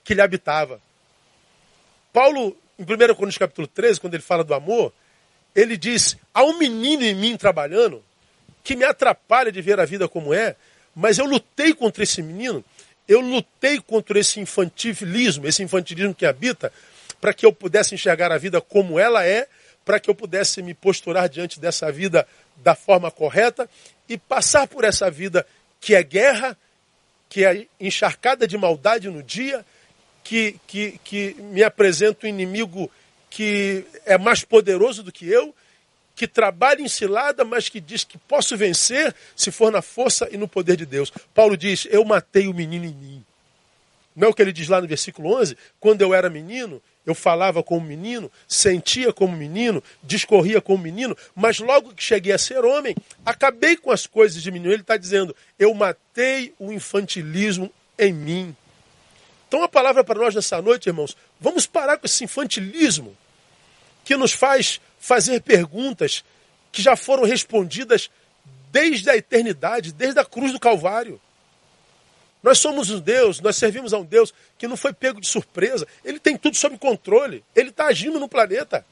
que 0.04 0.14
lhe 0.14 0.22
habitava. 0.22 0.82
Paulo, 2.14 2.56
em 2.78 2.84
1 2.84 2.88
Coríntios 3.16 3.38
capítulo 3.38 3.68
13, 3.68 4.00
quando 4.00 4.14
ele 4.14 4.24
fala 4.24 4.44
do 4.44 4.54
amor, 4.54 4.94
ele 5.56 5.78
diz: 5.78 6.18
há 6.34 6.44
um 6.44 6.58
menino 6.58 7.04
em 7.04 7.14
mim 7.14 7.38
trabalhando 7.38 8.04
que 8.64 8.76
me 8.76 8.86
atrapalha 8.86 9.52
de 9.52 9.62
ver 9.62 9.80
a 9.80 9.86
vida 9.86 10.08
como 10.08 10.34
é, 10.34 10.56
mas 10.96 11.18
eu 11.18 11.26
lutei 11.26 11.74
contra 11.74 12.04
esse 12.04 12.22
menino, 12.22 12.64
eu 13.08 13.20
lutei 13.20 13.80
contra 13.80 14.20
esse 14.20 14.40
infantilismo, 14.40 15.48
esse 15.48 15.64
infantilismo 15.64 16.14
que 16.14 16.26
habita, 16.26 16.72
para 17.20 17.34
que 17.34 17.46
eu 17.46 17.54
pudesse 17.54 17.96
enxergar 17.96 18.32
a 18.32 18.38
vida 18.38 18.62
como 18.62 19.00
ela 19.00 19.26
é 19.26 19.48
para 19.90 20.00
que 20.00 20.08
eu 20.08 20.14
pudesse 20.14 20.62
me 20.62 20.76
posturar 20.76 21.28
diante 21.28 21.60
dessa 21.60 21.92
vida 21.92 22.28
da 22.58 22.76
forma 22.76 23.10
correta 23.10 23.68
e 24.08 24.20
passar 24.20 24.68
por 24.68 24.84
essa 24.84 25.10
vida 25.10 25.46
que 25.82 25.96
é 25.96 26.04
guerra, 26.04 26.56
que 27.28 27.44
é 27.44 27.66
encharcada 27.80 28.48
de 28.48 28.56
maldade 28.56 29.10
no 29.10 29.24
dia, 29.24 29.66
que, 30.24 30.60
que, 30.68 31.00
que 31.04 31.36
me 31.40 31.64
apresenta 31.64 32.28
um 32.28 32.30
inimigo 32.30 32.92
que 33.32 33.84
é 34.06 34.16
mais 34.16 34.44
poderoso 34.44 35.02
do 35.02 35.12
que 35.12 35.28
eu, 35.28 35.56
que 36.16 36.28
trabalha 36.28 36.82
em 36.82 36.88
cilada, 36.88 37.44
mas 37.44 37.68
que 37.68 37.80
diz 37.80 38.04
que 38.04 38.18
posso 38.18 38.56
vencer 38.56 39.16
se 39.36 39.50
for 39.50 39.72
na 39.72 39.82
força 39.82 40.28
e 40.32 40.38
no 40.38 40.48
poder 40.48 40.76
de 40.76 40.86
Deus. 40.86 41.12
Paulo 41.34 41.58
diz: 41.58 41.88
Eu 41.90 42.06
matei 42.06 42.48
o 42.48 42.54
menino 42.54 42.86
em 42.86 42.94
mim. 42.94 43.26
Não 44.20 44.28
é 44.28 44.32
o 44.32 44.34
que 44.34 44.42
ele 44.42 44.52
diz 44.52 44.68
lá 44.68 44.82
no 44.82 44.88
versículo 44.88 45.34
11? 45.40 45.56
Quando 45.80 46.02
eu 46.02 46.14
era 46.14 46.30
menino, 46.30 46.82
eu 47.06 47.16
falava 47.16 47.64
como 47.64 47.88
menino, 47.88 48.30
sentia 48.50 49.14
como 49.14 49.34
menino, 49.34 49.82
discorria 50.04 50.60
como 50.60 50.84
menino, 50.84 51.16
mas 51.34 51.60
logo 51.60 51.94
que 51.94 52.04
cheguei 52.04 52.34
a 52.34 52.38
ser 52.38 52.66
homem, 52.66 52.94
acabei 53.26 53.78
com 53.78 53.92
as 53.92 54.06
coisas 54.06 54.44
de 54.44 54.52
menino. 54.52 54.74
Ele 54.74 54.82
está 54.82 54.98
dizendo: 54.98 55.34
eu 55.58 55.74
matei 55.74 56.54
o 56.60 56.70
infantilismo 56.74 57.72
em 57.98 58.12
mim. 58.12 58.56
Então, 59.48 59.64
a 59.64 59.70
palavra 59.70 60.04
para 60.04 60.20
nós 60.20 60.36
nessa 60.36 60.62
noite, 60.62 60.90
irmãos, 60.90 61.16
vamos 61.40 61.66
parar 61.66 61.98
com 61.98 62.06
esse 62.06 62.26
infantilismo 62.26 63.16
que 64.04 64.18
nos 64.18 64.34
faz 64.34 64.82
fazer 65.00 65.40
perguntas 65.44 66.26
que 66.74 66.82
já 66.82 66.98
foram 66.98 67.24
respondidas 67.24 68.12
desde 68.70 69.10
a 69.10 69.16
eternidade, 69.16 69.94
desde 69.94 70.20
a 70.20 70.26
cruz 70.26 70.52
do 70.52 70.60
Calvário. 70.60 71.22
Nós 72.42 72.60
somos 72.60 72.90
um 72.90 73.00
Deus, 73.00 73.42
nós 73.42 73.58
servimos 73.58 73.94
a 73.94 73.98
um 73.98 74.06
Deus 74.06 74.34
que 74.58 74.68
não 74.68 74.78
foi 74.78 74.94
pego 74.94 75.20
de 75.20 75.28
surpresa. 75.28 75.86
Ele 76.04 76.20
tem 76.20 76.38
tudo 76.38 76.56
sob 76.56 76.78
controle. 76.78 77.44
Ele 77.56 77.70
está 77.70 77.88
agindo 77.88 78.20
no 78.20 78.30
planeta. 78.30 78.86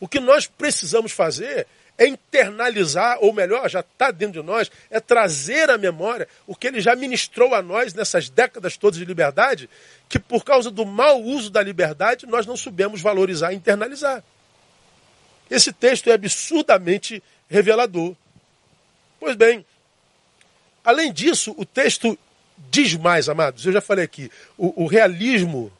O 0.00 0.08
que 0.08 0.18
nós 0.18 0.46
precisamos 0.46 1.12
fazer 1.12 1.66
é 1.98 2.06
internalizar, 2.06 3.18
ou 3.20 3.32
melhor, 3.32 3.68
já 3.68 3.80
está 3.80 4.10
dentro 4.10 4.40
de 4.40 4.46
nós, 4.46 4.70
é 4.90 4.98
trazer 4.98 5.70
à 5.70 5.76
memória 5.76 6.26
o 6.46 6.56
que 6.56 6.66
ele 6.66 6.80
já 6.80 6.96
ministrou 6.96 7.54
a 7.54 7.62
nós 7.62 7.92
nessas 7.92 8.30
décadas 8.30 8.76
todas 8.76 8.98
de 8.98 9.04
liberdade, 9.04 9.68
que 10.08 10.18
por 10.18 10.42
causa 10.42 10.70
do 10.70 10.86
mau 10.86 11.22
uso 11.22 11.50
da 11.50 11.62
liberdade 11.62 12.26
nós 12.26 12.46
não 12.46 12.56
soubemos 12.56 13.00
valorizar 13.02 13.52
e 13.52 13.56
internalizar. 13.56 14.24
Esse 15.50 15.72
texto 15.72 16.08
é 16.08 16.14
absurdamente 16.14 17.22
revelador. 17.48 18.16
Pois 19.20 19.36
bem, 19.36 19.64
além 20.82 21.12
disso, 21.12 21.54
o 21.58 21.64
texto 21.66 22.18
diz 22.70 22.94
mais, 22.94 23.28
amados. 23.28 23.64
Eu 23.66 23.72
já 23.72 23.80
falei 23.80 24.04
aqui, 24.04 24.30
o, 24.56 24.84
o 24.84 24.86
realismo 24.86 25.72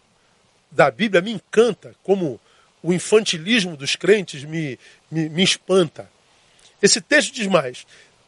da 0.71 0.91
Bíblia 0.91 1.21
me 1.21 1.33
encanta, 1.33 1.95
como 2.03 2.41
o 2.83 2.93
infantilismo 2.93 3.77
dos 3.77 3.95
crentes 3.95 4.45
me, 4.45 4.79
me, 5.11 5.29
me 5.29 5.43
espanta. 5.43 6.11
Esse 6.81 7.01
texto 7.01 7.33
diz 7.33 7.47
mais. 7.47 7.87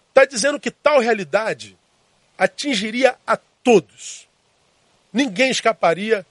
Está 0.09 0.25
dizendo 0.25 0.61
que 0.61 0.71
tal 0.71 1.01
realidade 1.01 1.77
atingiria 2.39 3.17
a 3.27 3.37
todos. 3.37 4.29
Ninguém 5.13 5.51
escaparia 5.51 6.25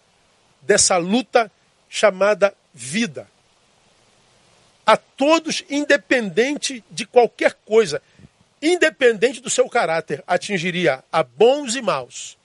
dessa 0.61 0.97
luta 0.97 1.51
chamada 1.89 2.55
vida. 2.73 3.27
A 4.85 4.97
todos, 4.97 5.63
independente 5.69 6.83
de 6.89 7.05
qualquer 7.05 7.53
coisa 7.65 8.01
independente 8.63 9.41
do 9.41 9.49
seu 9.49 9.67
caráter, 9.67 10.23
atingiria 10.25 11.03
a 11.11 11.21
bons 11.21 11.75
e 11.75 11.81
maus, 11.81 12.37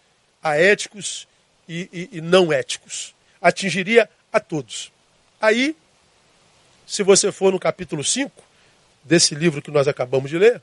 a 0.42 0.56
éticos 0.56 1.28
e, 1.68 1.88
e, 1.92 2.18
e 2.18 2.20
não 2.20 2.52
éticos. 2.52 3.14
Atingiria 3.40 4.10
a 4.32 4.40
todos. 4.40 4.90
Aí, 5.40 5.76
se 6.84 7.04
você 7.04 7.30
for 7.30 7.52
no 7.52 7.60
capítulo 7.60 8.02
5 8.02 8.32
desse 9.04 9.37
livro 9.37 9.62
que 9.62 9.70
nós 9.70 9.87
acabamos 9.87 10.28
de 10.28 10.38
ler, 10.38 10.60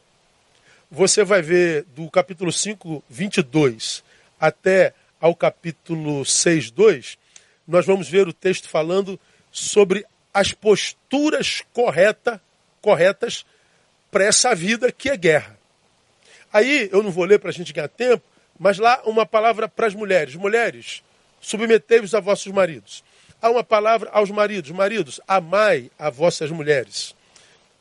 você 0.92 1.24
vai 1.24 1.42
ver 1.42 1.84
do 1.96 2.10
capítulo 2.12 2.52
5, 2.52 3.02
22 3.10 4.04
até 4.38 4.94
ao 5.22 5.34
capítulo 5.34 6.26
6, 6.26 6.70
2, 6.72 7.18
nós 7.66 7.86
vamos 7.86 8.10
ver 8.10 8.28
o 8.28 8.34
texto 8.34 8.68
falando 8.68 9.18
sobre 9.52 10.06
as 10.34 10.52
posturas 10.52 11.64
correta, 11.72 12.42
corretas 12.82 13.46
para 14.16 14.24
essa 14.24 14.56
vida 14.56 14.94
que 14.94 15.10
é 15.10 15.18
guerra. 15.18 15.60
Aí, 16.54 16.88
eu 16.90 17.04
não 17.04 17.12
vou 17.12 17.26
ler 17.26 17.38
para 17.38 17.50
a 17.50 17.54
gente 17.54 17.74
ganhar 17.74 17.90
tempo, 17.90 18.24
mas 18.58 18.78
lá 18.78 19.02
uma 19.06 19.26
palavra 19.26 19.68
para 19.68 19.88
as 19.88 19.94
mulheres. 19.94 20.36
Mulheres, 20.36 21.04
submetei-vos 21.42 22.16
a 22.16 22.22
vossos 22.22 22.50
maridos. 22.54 23.04
Há 23.42 23.50
uma 23.50 23.62
palavra 23.62 24.10
aos 24.12 24.32
maridos. 24.32 24.72
Maridos, 24.72 25.20
amai 25.28 25.92
a 26.00 26.10
vossas 26.10 26.50
mulheres. 26.50 27.14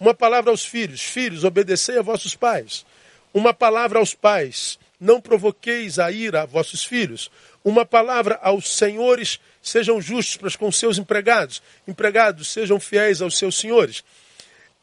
Uma 0.01 0.13
palavra 0.13 0.51
aos 0.51 0.67
filhos. 0.67 1.03
Filhos, 1.03 1.45
obedecei 1.45 2.01
a 2.01 2.03
vossos 2.03 2.35
pais. 2.35 2.85
Uma 3.33 3.55
palavra 3.55 4.01
aos 4.01 4.13
pais. 4.13 4.77
Não 4.99 5.21
provoqueis 5.21 6.01
a 6.01 6.11
ira 6.11 6.43
a 6.43 6.47
vossos 6.47 6.85
filhos. 6.85 7.31
Uma 7.65 7.87
palavra 7.87 8.41
aos 8.43 8.77
senhores. 8.77 9.39
Sejam 9.63 10.03
justos 10.03 10.57
com 10.57 10.73
seus 10.73 10.99
empregados. 10.99 11.63
Empregados, 11.87 12.49
sejam 12.49 12.81
fiéis 12.81 13.23
aos 13.23 13.39
seus 13.39 13.57
senhores. 13.57 14.03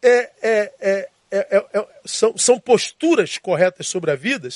É, 0.01 0.29
é, 0.41 0.73
é, 0.79 1.09
é, 1.31 1.47
é, 1.57 1.79
é, 1.79 1.87
são, 2.05 2.37
são 2.37 2.59
posturas 2.59 3.37
corretas 3.37 3.87
sobre 3.87 4.11
a 4.11 4.15
vida 4.15 4.49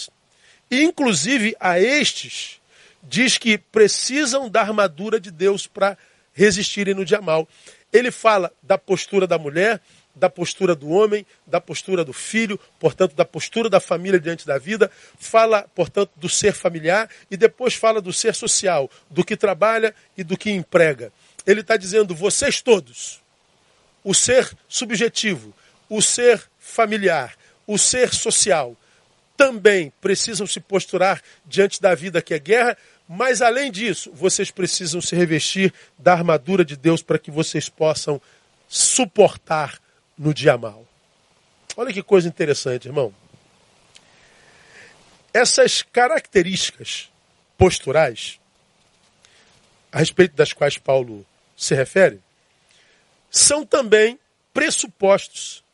E, 0.70 0.84
inclusive, 0.84 1.55
a 1.60 1.79
estes, 1.79 2.60
diz 3.01 3.38
que 3.38 3.58
precisam 3.58 4.50
da 4.50 4.62
armadura 4.62 5.20
de 5.20 5.32
Deus 5.32 5.67
para 5.67 5.98
resistirem 6.34 6.94
no 6.94 7.05
dia 7.05 7.22
mal. 7.22 7.48
Ele 7.94 8.12
fala 8.12 8.51
da 8.62 8.77
postura 8.77 9.25
da 9.25 9.38
mulher, 9.38 9.79
da 10.15 10.29
postura 10.29 10.75
do 10.75 10.89
homem, 10.89 11.25
da 11.46 11.62
postura 11.62 12.03
do 12.03 12.13
filho, 12.13 12.60
portanto, 12.79 13.15
da 13.15 13.25
postura 13.25 13.70
da 13.70 13.79
família 13.79 14.20
diante 14.20 14.46
da 14.46 14.58
vida, 14.58 14.89
fala, 15.17 15.63
portanto, 15.75 16.12
do 16.15 16.29
ser 16.29 16.53
familiar 16.53 17.10
e 17.29 17.38
depois 17.38 17.74
fala 17.74 18.01
do 18.01 18.13
ser 18.13 18.34
social, 18.34 18.89
do 19.10 19.24
que 19.24 19.36
trabalha 19.36 19.94
e 20.17 20.24
do 20.24 20.38
que 20.38 20.51
emprega. 20.51 21.12
Ele 21.46 21.62
está 21.62 21.77
dizendo, 21.77 22.15
vocês 22.15 22.62
todos, 22.62 23.22
o 24.03 24.13
ser 24.13 24.50
subjetivo, 24.67 25.53
o 25.89 26.01
ser 26.01 26.44
familiar, 26.75 27.36
o 27.65 27.77
ser 27.77 28.13
social, 28.13 28.75
também 29.38 29.91
precisam 30.01 30.46
se 30.46 30.60
posturar 30.60 31.22
diante 31.46 31.82
da 31.82 31.96
vida 31.96 32.22
que 32.22 32.34
é 32.34 32.39
guerra, 32.39 32.77
mas 33.08 33.41
além 33.41 33.72
disso, 33.72 34.12
vocês 34.13 34.51
precisam 34.51 35.00
se 35.00 35.15
revestir 35.15 35.74
da 35.98 36.13
armadura 36.13 36.65
de 36.65 36.75
Deus 36.75 37.01
para 37.01 37.17
que 37.17 37.32
vocês 37.32 37.70
possam 37.70 38.22
suportar 38.67 39.79
no 40.17 40.34
dia 40.34 40.58
mal. 40.58 40.86
Olha 41.77 41.94
que 41.94 42.03
coisa 42.03 42.27
interessante, 42.27 42.88
irmão. 42.88 43.13
Essas 45.34 45.82
características 45.82 47.10
posturais, 47.58 48.39
a 49.91 50.00
respeito 50.00 50.36
das 50.36 50.51
quais 50.53 50.77
Paulo 50.77 51.25
se 51.55 51.74
refere, 51.75 52.22
são 53.29 53.65
também 53.65 54.20
pressupostos 54.53 55.64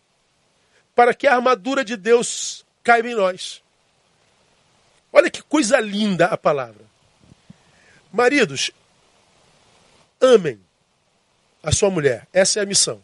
para 0.96 1.14
que 1.14 1.28
a 1.28 1.36
armadura 1.36 1.84
de 1.84 1.96
Deus 1.96 2.66
caiba 2.84 3.10
em 3.10 3.16
nós. 3.16 3.62
Olha 5.12 5.30
que 5.30 5.42
coisa 5.42 5.80
linda 5.80 6.28
a 6.28 6.38
palavra. 6.38 6.86
Maridos, 8.12 8.72
amem 10.20 10.60
a 11.64 11.72
sua 11.72 11.90
mulher. 11.90 12.28
Essa 12.34 12.60
é 12.60 12.64
a 12.64 12.66
missão. 12.66 13.02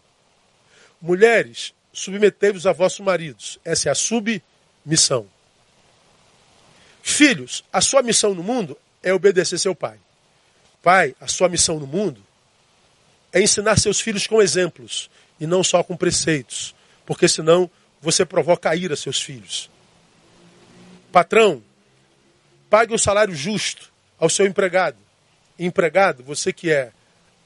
Mulheres, 1.02 1.74
submetei-vos 1.94 2.66
a 2.66 2.74
vossos 2.74 3.00
maridos. 3.00 3.60
Essa 3.64 3.90
é 3.90 3.92
a 3.92 3.96
submissão. 3.96 5.28
Filhos, 7.02 7.64
a 7.72 7.80
sua 7.82 8.02
missão 8.02 8.34
no 8.34 8.44
mundo 8.44 8.78
é 9.02 9.14
obedecer 9.14 9.58
seu 9.58 9.74
pai. 9.74 9.98
Pai, 10.82 11.16
a 11.20 11.28
sua 11.28 11.48
missão 11.50 11.80
no 11.80 11.88
mundo 11.88 12.22
é 13.32 13.42
ensinar 13.42 13.78
seus 13.78 14.00
filhos 14.00 14.28
com 14.28 14.42
exemplos 14.42 15.10
e 15.40 15.46
não 15.46 15.64
só 15.64 15.84
com 15.84 15.96
preceitos, 15.96 16.76
porque 17.08 17.28
senão 17.28 17.72
você 18.02 18.26
provoca 18.26 18.70
a 18.70 18.76
ira 18.76 18.94
a 18.94 18.98
seus 18.98 19.22
filhos. 19.22 19.72
Patrão, 21.10 21.64
pague 22.70 22.94
um 22.94 22.98
salário 22.98 23.34
justo 23.34 23.92
ao 24.20 24.30
seu 24.30 24.46
empregado. 24.46 24.98
Empregado, 25.58 26.22
você 26.22 26.52
que 26.52 26.70
é 26.70 26.92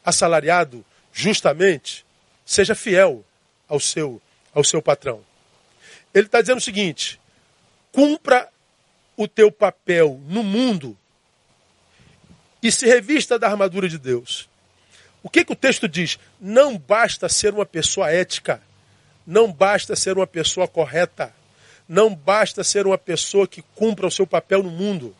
assalariado 0.03 0.84
justamente, 1.13 2.03
seja 2.44 2.74
fiel 2.74 3.24
ao 3.70 3.80
seu, 3.80 4.20
ao 4.51 4.63
seu 4.63 4.82
patrão. 4.82 5.24
Ele 6.12 6.25
está 6.25 6.41
dizendo 6.41 6.58
o 6.58 6.62
seguinte: 6.62 7.22
cumpra 7.91 8.50
o 9.15 9.27
teu 9.27 9.51
papel 9.51 10.20
no 10.27 10.41
mundo 10.41 10.98
e 12.63 12.72
se 12.72 12.88
revista 12.88 13.38
da 13.38 13.48
armadura 13.48 13.88
de 13.88 14.00
Deus. 14.00 14.50
O 15.22 15.30
que, 15.30 15.46
que 15.46 15.53
o 15.53 15.56
texto 15.56 15.88
diz? 15.88 16.18
Não 16.39 16.80
basta 16.80 17.30
ser 17.30 17.53
uma 17.53 17.65
pessoa 17.65 18.10
ética, 18.10 18.60
não 19.32 19.50
basta 19.50 19.96
ser 19.96 20.18
uma 20.18 20.28
pessoa 20.28 20.68
correta, 20.68 21.34
não 21.88 22.14
basta 22.14 22.66
ser 22.66 22.86
uma 22.86 22.98
pessoa 22.98 23.48
que 23.48 23.62
cumpra 23.74 24.06
o 24.06 24.12
seu 24.12 24.28
papel 24.28 24.62
no 24.62 24.70
mundo. 24.70 25.16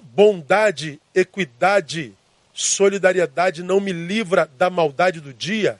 Bondade, 0.00 0.98
equidade, 1.14 2.14
solidariedade 2.54 3.62
não 3.62 3.78
me 3.78 3.92
livra 3.92 4.50
da 4.56 4.70
maldade 4.70 5.20
do 5.20 5.34
dia 5.34 5.78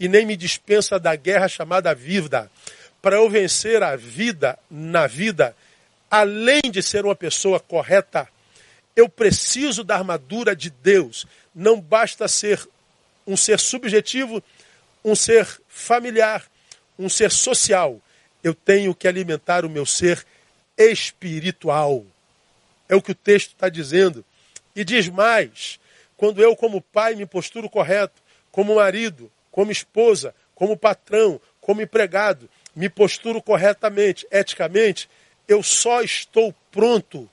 e 0.00 0.08
nem 0.08 0.26
me 0.26 0.36
dispensa 0.36 0.98
da 0.98 1.14
guerra 1.14 1.46
chamada 1.46 1.94
vida. 1.94 2.50
Para 3.00 3.14
eu 3.14 3.30
vencer 3.30 3.84
a 3.84 3.94
vida 3.94 4.58
na 4.68 5.06
vida, 5.06 5.54
além 6.10 6.62
de 6.72 6.82
ser 6.82 7.04
uma 7.04 7.14
pessoa 7.14 7.60
correta, 7.60 8.26
eu 8.96 9.08
preciso 9.08 9.84
da 9.84 9.94
armadura 9.94 10.56
de 10.56 10.70
Deus. 10.70 11.24
Não 11.54 11.80
basta 11.80 12.26
ser 12.26 12.68
um 13.24 13.36
ser 13.36 13.60
subjetivo, 13.60 14.42
um 15.04 15.14
ser 15.14 15.46
familiar, 15.68 16.42
um 16.98 17.08
ser 17.08 17.30
social. 17.30 18.00
Eu 18.42 18.54
tenho 18.54 18.94
que 18.94 19.08
alimentar 19.08 19.64
o 19.64 19.70
meu 19.70 19.84
ser 19.84 20.24
espiritual. 20.76 22.04
É 22.88 22.94
o 22.94 23.02
que 23.02 23.12
o 23.12 23.14
texto 23.14 23.52
está 23.52 23.68
dizendo. 23.68 24.24
E 24.74 24.84
diz 24.84 25.08
mais: 25.08 25.80
quando 26.16 26.42
eu, 26.42 26.54
como 26.54 26.80
pai, 26.80 27.14
me 27.14 27.26
posturo 27.26 27.68
correto, 27.68 28.22
como 28.50 28.76
marido, 28.76 29.30
como 29.50 29.72
esposa, 29.72 30.34
como 30.54 30.76
patrão, 30.76 31.40
como 31.60 31.82
empregado, 31.82 32.48
me 32.74 32.88
posturo 32.88 33.42
corretamente, 33.42 34.26
eticamente, 34.30 35.08
eu 35.48 35.62
só 35.62 36.02
estou 36.02 36.54
pronto 36.70 37.28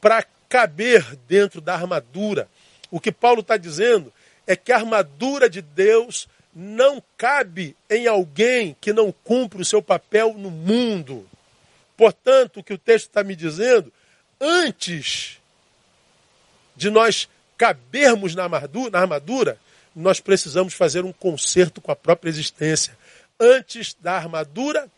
para 0.00 0.24
caber 0.48 1.04
dentro 1.28 1.60
da 1.60 1.74
armadura. 1.74 2.48
O 2.90 2.98
que 2.98 3.12
Paulo 3.12 3.40
está 3.40 3.56
dizendo 3.56 4.12
é 4.46 4.56
que 4.56 4.72
a 4.72 4.76
armadura 4.76 5.48
de 5.48 5.62
Deus 5.62 6.28
não 6.54 7.02
cabe 7.16 7.76
em 7.88 8.06
alguém 8.06 8.76
que 8.80 8.92
não 8.92 9.12
cumpre 9.12 9.62
o 9.62 9.64
seu 9.64 9.80
papel 9.80 10.34
no 10.34 10.50
mundo. 10.50 11.28
Portanto, 11.96 12.60
o 12.60 12.64
que 12.64 12.72
o 12.72 12.78
texto 12.78 13.08
está 13.08 13.22
me 13.22 13.36
dizendo, 13.36 13.92
antes 14.40 15.38
de 16.74 16.90
nós 16.90 17.28
cabermos 17.56 18.34
na 18.34 18.44
armadura, 18.44 18.90
na 18.90 19.00
armadura 19.00 19.58
nós 19.94 20.20
precisamos 20.20 20.72
fazer 20.72 21.04
um 21.04 21.12
conserto 21.12 21.80
com 21.80 21.90
a 21.90 21.96
própria 21.96 22.30
existência. 22.30 22.96
Antes 23.38 23.94
da 24.00 24.14
armadura, 24.14 24.88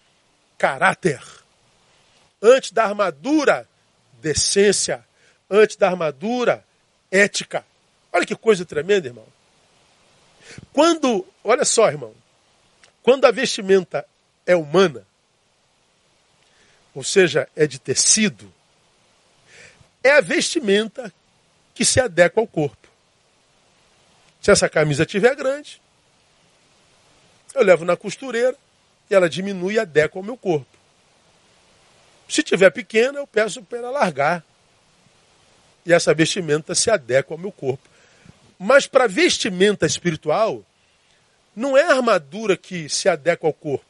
caráter. 0.58 1.22
Antes 2.40 2.72
da 2.72 2.84
armadura, 2.84 3.66
decência. 4.20 5.04
Antes 5.50 5.76
da 5.76 5.88
armadura, 5.88 6.64
ética. 7.10 7.64
Olha 8.12 8.26
que 8.26 8.36
coisa 8.36 8.64
tremenda, 8.64 9.08
irmão. 9.08 9.26
Quando, 10.72 11.26
olha 11.44 11.64
só, 11.64 11.88
irmão, 11.88 12.14
quando 13.02 13.24
a 13.24 13.30
vestimenta 13.30 14.06
é 14.46 14.54
humana, 14.54 15.06
ou 16.94 17.02
seja, 17.02 17.48
é 17.56 17.66
de 17.66 17.78
tecido, 17.78 18.52
é 20.02 20.10
a 20.12 20.20
vestimenta 20.20 21.12
que 21.74 21.84
se 21.84 22.00
adequa 22.00 22.40
ao 22.40 22.46
corpo. 22.46 22.88
Se 24.40 24.50
essa 24.50 24.68
camisa 24.68 25.04
estiver 25.04 25.34
grande, 25.34 25.80
eu 27.54 27.62
levo 27.62 27.84
na 27.84 27.96
costureira 27.96 28.56
e 29.08 29.14
ela 29.14 29.28
diminui 29.28 29.74
e 29.74 29.78
adequa 29.78 30.18
ao 30.18 30.22
meu 30.22 30.36
corpo. 30.36 30.66
Se 32.28 32.40
estiver 32.40 32.70
pequena, 32.70 33.18
eu 33.18 33.26
peço 33.26 33.62
para 33.62 33.78
ela 33.78 33.90
largar. 33.90 34.44
E 35.84 35.92
essa 35.92 36.14
vestimenta 36.14 36.74
se 36.74 36.90
adequa 36.90 37.34
ao 37.34 37.38
meu 37.38 37.52
corpo. 37.52 37.88
Mas 38.64 38.86
para 38.86 39.08
vestimenta 39.08 39.86
espiritual, 39.86 40.64
não 41.54 41.76
é 41.76 41.82
a 41.82 41.96
armadura 41.96 42.56
que 42.56 42.88
se 42.88 43.08
adequa 43.08 43.48
ao 43.48 43.52
corpo. 43.52 43.84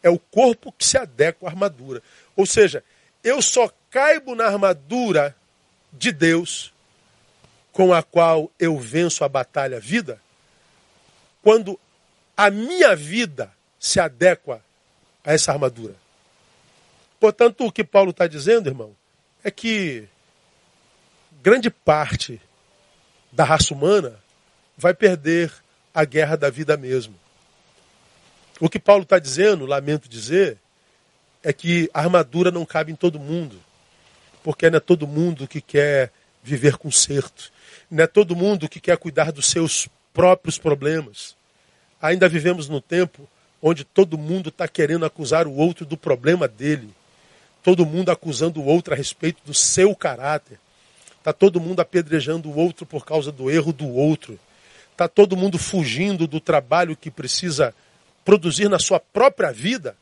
É 0.00 0.08
o 0.08 0.20
corpo 0.20 0.70
que 0.70 0.84
se 0.84 0.96
adequa 0.96 1.48
à 1.48 1.50
armadura. 1.50 2.00
Ou 2.36 2.46
seja, 2.46 2.84
eu 3.24 3.42
só 3.42 3.68
caibo 3.90 4.36
na 4.36 4.44
armadura 4.46 5.34
de 5.92 6.12
Deus 6.12 6.72
com 7.72 7.92
a 7.92 8.00
qual 8.00 8.52
eu 8.56 8.78
venço 8.78 9.24
a 9.24 9.28
batalha 9.28 9.80
vida, 9.80 10.20
quando 11.42 11.76
a 12.36 12.50
minha 12.50 12.94
vida 12.94 13.52
se 13.80 13.98
adequa 13.98 14.62
a 15.24 15.32
essa 15.32 15.50
armadura. 15.50 15.96
Portanto, 17.18 17.66
o 17.66 17.72
que 17.72 17.82
Paulo 17.82 18.12
está 18.12 18.28
dizendo, 18.28 18.68
irmão, 18.68 18.94
é 19.42 19.50
que 19.50 20.06
grande 21.42 21.68
parte 21.68 22.40
da 23.38 23.44
raça 23.44 23.72
humana 23.72 24.18
vai 24.76 24.92
perder 24.92 25.52
a 25.94 26.04
guerra 26.04 26.36
da 26.36 26.50
vida 26.50 26.76
mesmo. 26.76 27.14
O 28.58 28.68
que 28.68 28.80
Paulo 28.80 29.04
está 29.04 29.20
dizendo, 29.20 29.64
lamento 29.64 30.08
dizer, 30.08 30.58
é 31.40 31.52
que 31.52 31.88
a 31.94 32.00
armadura 32.00 32.50
não 32.50 32.66
cabe 32.66 32.90
em 32.90 32.96
todo 32.96 33.16
mundo, 33.16 33.54
porque 34.42 34.68
não 34.68 34.78
é 34.78 34.80
todo 34.80 35.06
mundo 35.06 35.46
que 35.46 35.60
quer 35.60 36.10
viver 36.42 36.78
com 36.78 36.90
certo. 36.90 37.52
Não 37.88 38.02
é 38.02 38.08
todo 38.08 38.34
mundo 38.34 38.68
que 38.68 38.80
quer 38.80 38.96
cuidar 38.96 39.30
dos 39.30 39.46
seus 39.46 39.88
próprios 40.12 40.58
problemas. 40.58 41.36
Ainda 42.02 42.28
vivemos 42.28 42.68
num 42.68 42.80
tempo 42.80 43.28
onde 43.62 43.84
todo 43.84 44.18
mundo 44.18 44.48
está 44.48 44.66
querendo 44.66 45.06
acusar 45.06 45.46
o 45.46 45.54
outro 45.54 45.86
do 45.86 45.96
problema 45.96 46.48
dele. 46.48 46.92
Todo 47.62 47.86
mundo 47.86 48.10
acusando 48.10 48.60
o 48.60 48.66
outro 48.66 48.94
a 48.94 48.96
respeito 48.96 49.40
do 49.46 49.54
seu 49.54 49.94
caráter. 49.94 50.58
Está 51.28 51.34
todo 51.34 51.60
mundo 51.60 51.80
apedrejando 51.80 52.48
o 52.48 52.56
outro 52.56 52.86
por 52.86 53.04
causa 53.04 53.30
do 53.30 53.50
erro 53.50 53.70
do 53.70 53.86
outro. 53.86 54.40
Está 54.92 55.06
todo 55.06 55.36
mundo 55.36 55.58
fugindo 55.58 56.26
do 56.26 56.40
trabalho 56.40 56.96
que 56.96 57.10
precisa 57.10 57.74
produzir 58.24 58.70
na 58.70 58.78
sua 58.78 58.98
própria 58.98 59.52
vida 59.52 59.94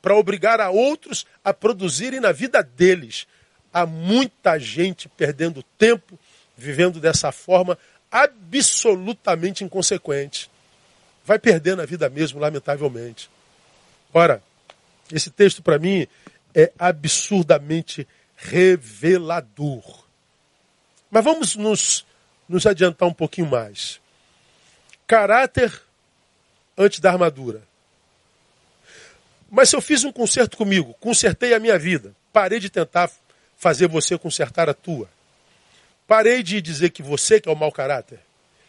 para 0.00 0.16
obrigar 0.16 0.62
a 0.62 0.70
outros 0.70 1.26
a 1.44 1.52
produzirem 1.52 2.18
na 2.18 2.32
vida 2.32 2.62
deles. 2.62 3.26
há 3.74 3.84
muita 3.84 4.58
gente 4.58 5.06
perdendo 5.06 5.62
tempo, 5.76 6.18
vivendo 6.56 6.98
dessa 6.98 7.30
forma 7.30 7.76
absolutamente 8.10 9.64
inconsequente. 9.64 10.50
Vai 11.26 11.38
perdendo 11.38 11.82
a 11.82 11.86
vida 11.86 12.08
mesmo, 12.08 12.40
lamentavelmente. 12.40 13.28
Ora, 14.14 14.42
esse 15.12 15.30
texto 15.30 15.60
para 15.60 15.78
mim 15.78 16.06
é 16.54 16.72
absurdamente 16.78 18.08
revelador. 18.34 20.03
Mas 21.14 21.22
vamos 21.22 21.54
nos, 21.54 22.04
nos 22.48 22.66
adiantar 22.66 23.08
um 23.08 23.14
pouquinho 23.14 23.46
mais. 23.46 24.00
Caráter 25.06 25.72
antes 26.76 26.98
da 26.98 27.12
armadura. 27.12 27.62
Mas 29.48 29.68
se 29.68 29.76
eu 29.76 29.80
fiz 29.80 30.02
um 30.02 30.10
conserto 30.10 30.56
comigo, 30.56 30.92
consertei 30.94 31.54
a 31.54 31.60
minha 31.60 31.78
vida, 31.78 32.12
parei 32.32 32.58
de 32.58 32.68
tentar 32.68 33.08
fazer 33.56 33.86
você 33.86 34.18
consertar 34.18 34.68
a 34.68 34.74
tua. 34.74 35.08
Parei 36.04 36.42
de 36.42 36.60
dizer 36.60 36.90
que 36.90 37.00
você 37.00 37.40
que 37.40 37.48
é 37.48 37.52
o 37.52 37.56
mau 37.56 37.70
caráter, 37.70 38.18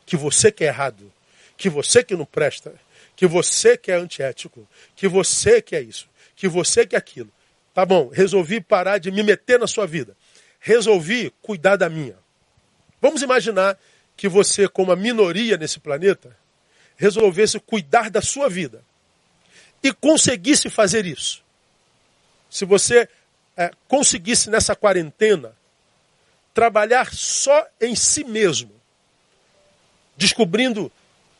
que 0.05 0.15
você 0.15 0.51
que 0.51 0.63
é 0.63 0.67
errado, 0.67 1.11
que 1.57 1.67
você 1.67 2.03
que 2.03 2.15
não 2.15 2.25
presta, 2.25 2.75
que 3.15 3.25
você 3.25 3.75
que 3.75 3.91
é 3.91 3.95
antiético, 3.95 4.67
que 4.95 5.07
você 5.07 5.63
que 5.63 5.75
é 5.75 5.81
isso, 5.81 6.07
que 6.35 6.47
você 6.47 6.85
que 6.85 6.95
é 6.95 6.99
aquilo. 6.99 7.31
Tá 7.73 7.83
bom, 7.83 8.07
resolvi 8.09 8.61
parar 8.61 8.99
de 8.99 9.09
me 9.09 9.23
meter 9.23 9.57
na 9.59 9.65
sua 9.65 9.87
vida. 9.87 10.15
Resolvi 10.59 11.33
cuidar 11.41 11.75
da 11.75 11.89
minha. 11.89 12.23
Vamos 13.01 13.21
imaginar 13.21 13.77
que 14.15 14.27
você, 14.27 14.67
como 14.67 14.91
a 14.91 14.95
minoria 14.95 15.57
nesse 15.57 15.79
planeta, 15.79 16.35
resolvesse 16.95 17.59
cuidar 17.59 18.09
da 18.09 18.21
sua 18.21 18.49
vida 18.49 18.83
e 19.83 19.93
conseguisse 19.93 20.69
fazer 20.69 21.05
isso. 21.05 21.43
Se 22.49 22.65
você 22.65 23.07
é, 23.57 23.71
conseguisse 23.87 24.49
nessa 24.49 24.75
quarentena 24.75 25.55
trabalhar 26.53 27.13
só 27.13 27.67
em 27.81 27.95
si 27.95 28.23
mesmo, 28.23 28.71
descobrindo 30.15 30.91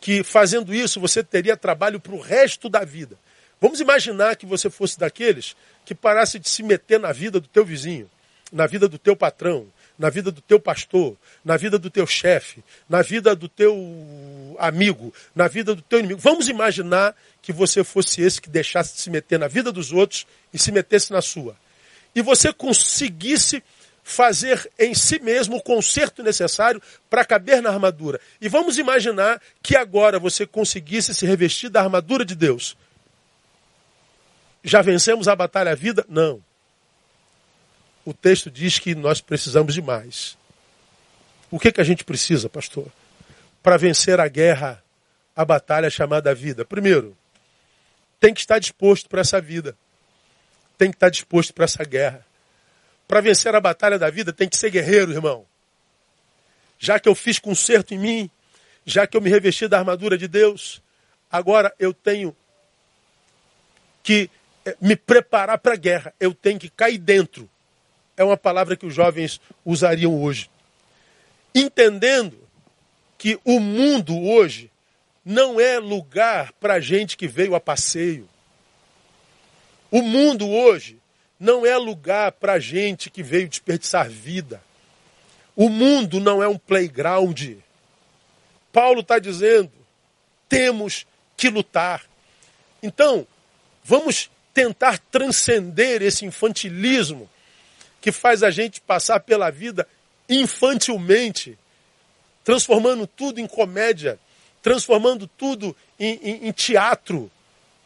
que 0.02 0.24
fazendo 0.24 0.74
isso 0.74 1.00
você 1.00 1.24
teria 1.24 1.56
trabalho 1.56 2.00
para 2.00 2.14
o 2.14 2.20
resto 2.20 2.70
da 2.70 2.84
vida. 2.84 3.18
Vamos 3.60 3.80
imaginar 3.80 4.36
que 4.36 4.46
você 4.46 4.70
fosse 4.70 5.00
daqueles 5.00 5.56
que 5.86 5.96
parasse 5.96 6.38
de 6.38 6.50
se 6.50 6.62
meter 6.62 7.00
na 7.00 7.12
vida 7.12 7.40
do 7.40 7.48
teu 7.48 7.66
vizinho, 7.66 8.10
na 8.52 8.68
vida 8.68 8.88
do 8.88 9.00
teu 9.00 9.16
patrão, 9.16 9.68
na 9.98 10.10
vida 10.10 10.32
do 10.32 10.42
teu 10.42 10.60
pastor, 10.60 11.16
na 11.44 11.58
vida 11.58 11.80
do 11.80 11.90
teu 11.90 12.06
chefe, 12.06 12.64
na 12.90 13.02
vida 13.02 13.36
do 13.36 13.48
teu 13.48 13.76
amigo, 14.60 15.14
na 15.34 15.48
vida 15.48 15.74
do 15.74 15.82
teu 15.82 16.00
inimigo. 16.00 16.20
Vamos 16.20 16.50
imaginar 16.50 17.16
que 17.42 17.54
você 17.54 17.84
fosse 17.84 18.22
esse 18.22 18.42
que 18.42 18.50
deixasse 18.50 18.96
de 18.96 19.02
se 19.02 19.10
meter 19.10 19.40
na 19.40 19.48
vida 19.48 19.72
dos 19.72 19.92
outros 19.92 20.28
e 20.54 20.60
se 20.60 20.72
metesse 20.72 21.12
na 21.12 21.22
sua. 21.22 21.56
E 22.14 22.22
você 22.22 22.52
conseguisse 22.52 23.64
fazer 24.04 24.70
em 24.78 24.94
si 24.94 25.20
mesmo 25.20 25.58
o 25.58 25.62
conserto 25.62 26.22
necessário 26.22 26.82
para 27.10 27.26
caber 27.26 27.62
na 27.62 27.70
armadura. 27.70 28.22
E 28.40 28.48
vamos 28.48 28.78
imaginar 28.78 29.42
que 29.64 29.76
agora 29.76 30.20
você 30.20 30.46
conseguisse 30.46 31.14
se 31.14 31.26
revestir 31.26 31.70
da 31.70 31.82
armadura 31.82 32.24
de 32.24 32.36
Deus. 32.36 32.78
Já 34.64 34.82
vencemos 34.82 35.28
a 35.28 35.36
batalha 35.36 35.72
à 35.72 35.76
vida? 35.76 36.06
Não. 36.08 36.42
O 38.06 38.14
texto 38.14 38.52
diz 38.52 38.78
que 38.78 38.94
nós 38.94 39.20
precisamos 39.20 39.74
de 39.74 39.82
mais. 39.82 40.38
O 41.50 41.60
que, 41.60 41.72
que 41.72 41.82
a 41.82 41.84
gente 41.84 42.04
precisa, 42.04 42.48
pastor? 42.48 42.88
Para 43.64 43.78
vencer 43.78 44.20
a 44.20 44.28
guerra, 44.28 44.84
a 45.36 45.44
batalha 45.44 45.90
chamada 45.90 46.34
vida. 46.36 46.64
Primeiro, 46.64 47.18
tem 48.20 48.34
que 48.34 48.40
estar 48.40 48.60
disposto 48.60 49.10
para 49.10 49.22
essa 49.22 49.42
vida. 49.42 49.76
Tem 50.78 50.92
que 50.92 50.98
estar 50.98 51.10
disposto 51.10 51.54
para 51.54 51.66
essa 51.66 51.84
guerra. 51.84 52.26
Para 53.08 53.22
vencer 53.22 53.54
a 53.56 53.60
batalha 53.60 53.98
da 53.98 54.10
vida 54.10 54.32
tem 54.32 54.48
que 54.48 54.58
ser 54.58 54.70
guerreiro, 54.70 55.12
irmão. 55.12 55.46
Já 56.78 57.00
que 57.00 57.10
eu 57.10 57.16
fiz 57.16 57.40
conserto 57.40 57.94
em 57.94 57.98
mim, 57.98 58.30
já 58.86 59.08
que 59.08 59.18
eu 59.18 59.22
me 59.22 59.30
revesti 59.30 59.68
da 59.68 59.80
armadura 59.80 60.18
de 60.18 60.28
Deus, 60.28 60.82
agora 61.32 61.74
eu 61.80 61.94
tenho 61.94 62.36
que 64.04 64.30
eh, 64.66 64.76
me 64.80 64.96
preparar 64.96 65.58
para 65.58 65.74
a 65.74 65.78
guerra. 65.78 66.14
Eu 66.20 66.34
tenho 66.34 66.60
que 66.60 66.70
cair 66.70 66.98
dentro. 66.98 67.50
É 68.18 68.24
uma 68.24 68.38
palavra 68.38 68.76
que 68.76 68.86
os 68.86 68.94
jovens 68.94 69.42
usariam 69.64 70.22
hoje. 70.22 70.50
Entendendo 71.54 72.38
que 73.18 73.40
o 73.44 73.60
mundo 73.60 74.18
hoje 74.18 74.72
não 75.24 75.60
é 75.60 75.80
lugar 75.80 76.52
para 76.54 76.80
gente 76.80 77.18
que 77.18 77.28
veio 77.28 77.56
a 77.56 77.60
passeio. 77.60 78.28
O 79.90 80.02
mundo 80.02 80.48
hoje 80.48 81.00
não 81.40 81.66
é 81.66 81.76
lugar 81.78 82.32
para 82.34 82.60
gente 82.60 83.10
que 83.10 83.24
veio 83.24 83.50
desperdiçar 83.50 84.10
vida. 84.10 84.62
O 85.56 85.70
mundo 85.70 86.20
não 86.20 86.44
é 86.44 86.48
um 86.48 86.58
playground. 86.58 87.58
Paulo 88.72 89.02
está 89.02 89.20
dizendo: 89.20 89.72
temos 90.50 91.06
que 91.36 91.50
lutar. 91.50 92.04
Então, 92.84 93.26
vamos 93.84 94.30
tentar 94.54 95.00
transcender 95.00 96.02
esse 96.02 96.26
infantilismo 96.26 97.30
que 98.06 98.12
faz 98.12 98.44
a 98.44 98.52
gente 98.52 98.80
passar 98.80 99.20
pela 99.20 99.50
vida 99.50 99.88
infantilmente, 100.30 101.58
transformando 102.44 103.08
tudo 103.08 103.42
em 103.42 103.48
comédia, 103.48 104.20
transformando 104.62 105.28
tudo 105.28 105.76
em, 106.00 106.20
em, 106.22 106.48
em 106.48 106.52
teatro, 106.52 107.32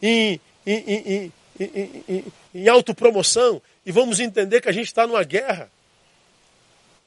em, 0.01 0.38
em, 0.67 1.32
em, 1.58 2.25
em 2.53 2.67
autopromoção 2.67 3.62
e 3.86 3.93
vamos 3.93 4.19
entender 4.19 4.60
que 4.60 4.67
a 4.67 4.73
gente 4.73 4.88
está 4.88 5.08
numa 5.08 5.23
guerra. 5.23 5.71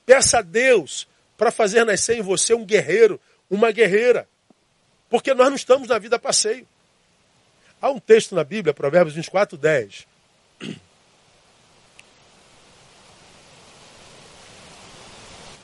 Peça 0.07 0.39
a 0.39 0.43
Deus 0.43 1.07
para 1.37 1.51
fazer 1.51 1.85
nascer 1.85 2.17
em 2.17 2.23
você 2.23 2.55
um 2.55 2.65
guerreiro, 2.65 3.21
uma 3.51 3.71
guerreira. 3.73 4.27
Porque 5.11 5.35
nós 5.35 5.49
não 5.49 5.57
estamos 5.57 5.87
na 5.87 5.99
vida 5.99 6.19
passeio. 6.19 6.67
Há 7.79 7.91
um 7.91 8.01
texto 8.01 8.35
na 8.35 8.43
Bíblia, 8.43 8.73
Provérbios 8.73 9.15
24, 9.15 9.59
10. 9.59 10.07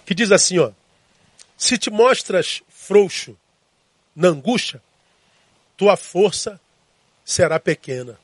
Que 0.08 0.14
diz 0.14 0.32
assim, 0.32 0.58
ó. 0.58 0.72
Se 1.54 1.76
te 1.76 1.90
mostras 1.90 2.62
frouxo 2.70 3.36
na 4.16 4.28
angústia, 4.28 4.82
tua 5.76 5.98
força 5.98 6.58
será 7.22 7.60
pequena. 7.60 8.18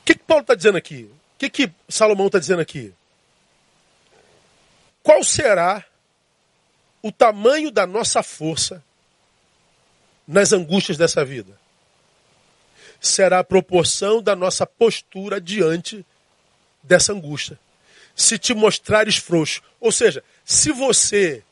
O 0.00 0.04
que, 0.04 0.16
que 0.16 0.22
Paulo 0.22 0.42
está 0.42 0.54
dizendo 0.54 0.76
aqui? 0.76 1.04
O 1.04 1.38
que, 1.38 1.48
que 1.48 1.72
Salomão 1.88 2.26
está 2.26 2.38
dizendo 2.38 2.60
aqui? 2.60 2.92
Qual 5.02 5.24
será 5.24 5.82
o 7.00 7.10
tamanho 7.10 7.70
da 7.70 7.86
nossa 7.86 8.22
força 8.22 8.84
nas 10.28 10.52
angústias 10.52 10.98
dessa 10.98 11.24
vida? 11.24 11.58
Será 13.00 13.38
a 13.38 13.44
proporção 13.44 14.22
da 14.22 14.36
nossa 14.36 14.66
postura 14.66 15.40
diante 15.40 16.04
dessa 16.82 17.14
angústia. 17.14 17.58
Se 18.14 18.38
te 18.38 18.54
mostrares 18.54 19.16
frouxo, 19.16 19.62
ou 19.80 19.90
seja, 19.90 20.22
se 20.44 20.70
você 20.70 21.42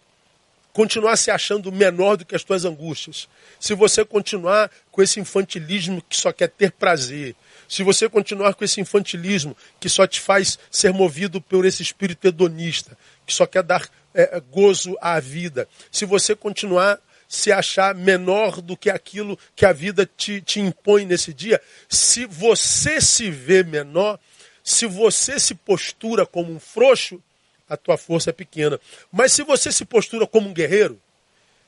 continuar 0.73 1.17
se 1.17 1.31
achando 1.31 1.71
menor 1.71 2.17
do 2.17 2.25
que 2.25 2.35
as 2.35 2.43
tuas 2.43 2.65
angústias, 2.65 3.29
se 3.61 3.75
você 3.75 4.05
continuar 4.05 4.71
com 4.91 5.03
esse 5.03 5.21
infantilismo 5.21 6.03
que 6.09 6.17
só 6.17 6.33
quer 6.33 6.49
ter 6.49 6.73
prazer, 6.73 7.37
se 7.69 7.83
você 7.83 8.09
continuar 8.09 8.55
com 8.55 8.65
esse 8.65 8.81
infantilismo 8.81 9.57
que 9.79 9.89
só 9.89 10.07
te 10.07 10.21
faz 10.21 10.59
ser 10.71 10.93
movido 10.93 11.41
por 11.41 11.65
esse 11.65 11.83
espírito 11.83 12.27
hedonista, 12.27 12.97
que 13.27 13.35
só 13.35 13.47
quer 13.47 13.63
dar 13.63 13.89
é, 14.15 14.41
gozo 14.51 14.97
à 15.01 15.19
vida, 15.21 15.69
se 15.91 16.05
você 16.05 16.35
continuar 16.35 17.01
se 17.33 17.51
achar 17.51 17.95
menor 17.95 18.61
do 18.61 18.77
que 18.77 18.91
aquilo 18.91 19.39
que 19.57 19.65
a 19.65 19.73
vida 19.73 20.05
te, 20.05 20.43
te 20.43 20.61
impõe 20.61 21.07
nesse 21.07 21.33
dia, 21.33 21.63
se 21.89 22.27
você 22.27 23.01
se 23.01 23.31
vê 23.31 23.63
menor, 23.63 24.19
se 24.63 24.87
você 24.87 25.39
se 25.39 25.55
postura 25.55 26.25
como 26.25 26.53
um 26.53 26.61
frouxo, 26.61 27.23
a 27.69 27.77
tua 27.77 27.97
força 27.97 28.31
é 28.31 28.33
pequena. 28.33 28.79
Mas 29.11 29.33
se 29.33 29.43
você 29.43 29.73
se 29.73 29.85
postura 29.85 30.27
como 30.27 30.49
um 30.49 30.53
guerreiro, 30.53 31.01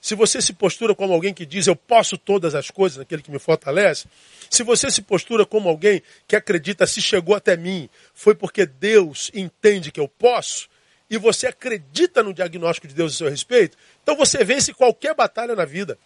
se 0.01 0.15
você 0.15 0.43
se 0.43 0.53
postura 0.53 0.95
como 0.95 1.15
alguém 1.15 1.33
que 1.33 1.47
diz 1.47 1.67
eu 1.67 1.75
posso 1.75 2.19
todas 2.19 2.55
as 2.55 2.71
coisas, 2.71 3.01
aquele 3.01 3.23
que 3.23 3.31
me 3.31 3.39
fortalece, 3.39 4.07
se 4.51 4.63
você 4.63 4.91
se 4.91 5.01
postura 5.01 5.47
como 5.47 5.67
alguém 5.67 6.03
que 6.29 6.37
acredita 6.37 6.87
se 6.87 7.01
chegou 7.01 7.35
até 7.35 7.57
mim, 7.57 7.89
foi 8.13 8.35
porque 8.35 8.67
Deus 8.67 9.31
entende 9.33 9.91
que 9.91 9.99
eu 9.99 10.07
posso, 10.07 10.69
e 11.09 11.17
você 11.17 11.47
acredita 11.47 12.23
no 12.23 12.35
diagnóstico 12.35 12.87
de 12.87 12.95
Deus 12.95 13.15
a 13.15 13.17
seu 13.17 13.31
respeito, 13.31 13.79
então 14.03 14.15
você 14.15 14.45
vence 14.45 14.75
qualquer 14.75 15.15
batalha 15.15 15.57
na 15.57 15.65
vida, 15.65 15.99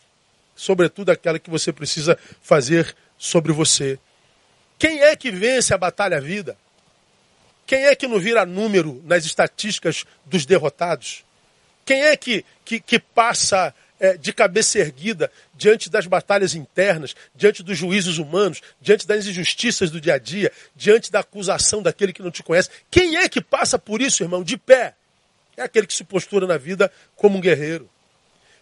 sobretudo 0.54 1.10
aquela 1.10 1.40
que 1.40 1.50
você 1.50 1.72
precisa 1.72 2.16
fazer 2.40 2.94
sobre 3.18 3.52
você. 3.52 3.98
Quem 4.78 5.00
é 5.02 5.16
que 5.16 5.32
vence 5.32 5.74
a 5.74 5.78
batalha 5.78 6.18
à 6.18 6.20
vida? 6.20 6.56
Quem 7.68 7.84
é 7.84 7.94
que 7.94 8.08
não 8.08 8.18
vira 8.18 8.46
número 8.46 9.02
nas 9.04 9.26
estatísticas 9.26 10.06
dos 10.24 10.46
derrotados? 10.46 11.22
Quem 11.84 12.02
é 12.02 12.16
que, 12.16 12.42
que, 12.64 12.80
que 12.80 12.98
passa 12.98 13.74
é, 14.00 14.16
de 14.16 14.32
cabeça 14.32 14.78
erguida 14.78 15.30
diante 15.54 15.90
das 15.90 16.06
batalhas 16.06 16.54
internas, 16.54 17.14
diante 17.34 17.62
dos 17.62 17.76
juízos 17.76 18.16
humanos, 18.16 18.62
diante 18.80 19.06
das 19.06 19.26
injustiças 19.26 19.90
do 19.90 20.00
dia 20.00 20.14
a 20.14 20.18
dia, 20.18 20.50
diante 20.74 21.12
da 21.12 21.20
acusação 21.20 21.82
daquele 21.82 22.14
que 22.14 22.22
não 22.22 22.30
te 22.30 22.42
conhece. 22.42 22.70
Quem 22.90 23.16
é 23.16 23.28
que 23.28 23.42
passa 23.42 23.78
por 23.78 24.00
isso, 24.00 24.22
irmão, 24.22 24.42
de 24.42 24.56
pé? 24.56 24.94
É 25.54 25.62
aquele 25.62 25.86
que 25.86 25.94
se 25.94 26.04
postura 26.04 26.46
na 26.46 26.56
vida 26.56 26.90
como 27.16 27.36
um 27.36 27.40
guerreiro. 27.40 27.86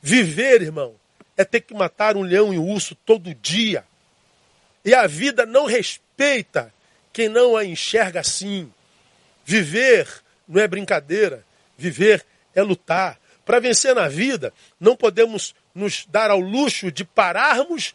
Viver, 0.02 0.62
irmão, 0.62 0.96
é 1.36 1.44
ter 1.44 1.60
que 1.60 1.74
matar 1.74 2.16
um 2.16 2.22
leão 2.22 2.52
e 2.52 2.58
um 2.58 2.68
urso 2.68 2.96
todo 3.06 3.32
dia. 3.36 3.84
E 4.84 4.92
a 4.92 5.06
vida 5.06 5.46
não 5.46 5.64
respeita 5.64 6.74
quem 7.12 7.28
não 7.28 7.56
a 7.56 7.64
enxerga 7.64 8.18
assim. 8.18 8.72
Viver 9.46 10.08
não 10.48 10.60
é 10.60 10.66
brincadeira. 10.66 11.44
Viver 11.78 12.26
é 12.52 12.60
lutar. 12.62 13.16
Para 13.44 13.60
vencer 13.60 13.94
na 13.94 14.08
vida, 14.08 14.52
não 14.80 14.96
podemos 14.96 15.54
nos 15.72 16.04
dar 16.06 16.32
ao 16.32 16.40
luxo 16.40 16.90
de 16.90 17.04
pararmos 17.04 17.94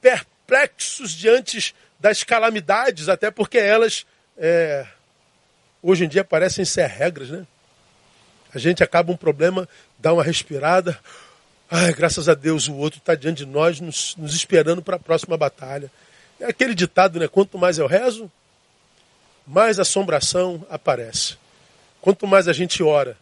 perplexos 0.00 1.10
diante 1.10 1.74
das 1.98 2.22
calamidades, 2.22 3.08
até 3.08 3.28
porque 3.28 3.58
elas, 3.58 4.06
é, 4.38 4.86
hoje 5.82 6.04
em 6.04 6.08
dia, 6.08 6.22
parecem 6.22 6.64
ser 6.64 6.86
regras, 6.86 7.28
né? 7.28 7.44
A 8.54 8.58
gente 8.58 8.84
acaba 8.84 9.10
um 9.10 9.16
problema, 9.16 9.68
dá 9.98 10.12
uma 10.12 10.22
respirada. 10.22 10.96
Ai, 11.68 11.92
graças 11.92 12.28
a 12.28 12.34
Deus, 12.34 12.68
o 12.68 12.74
outro 12.76 13.00
está 13.00 13.16
diante 13.16 13.44
de 13.44 13.50
nós, 13.50 13.80
nos, 13.80 14.14
nos 14.14 14.32
esperando 14.32 14.80
para 14.80 14.94
a 14.94 15.00
próxima 15.00 15.36
batalha. 15.36 15.90
É 16.38 16.44
aquele 16.44 16.72
ditado, 16.72 17.18
né? 17.18 17.26
Quanto 17.26 17.58
mais 17.58 17.78
eu 17.78 17.88
rezo, 17.88 18.30
mais 19.46 19.78
assombração 19.78 20.64
aparece. 20.70 21.36
Quanto 22.00 22.26
mais 22.26 22.48
a 22.48 22.52
gente 22.52 22.82
ora, 22.82 23.16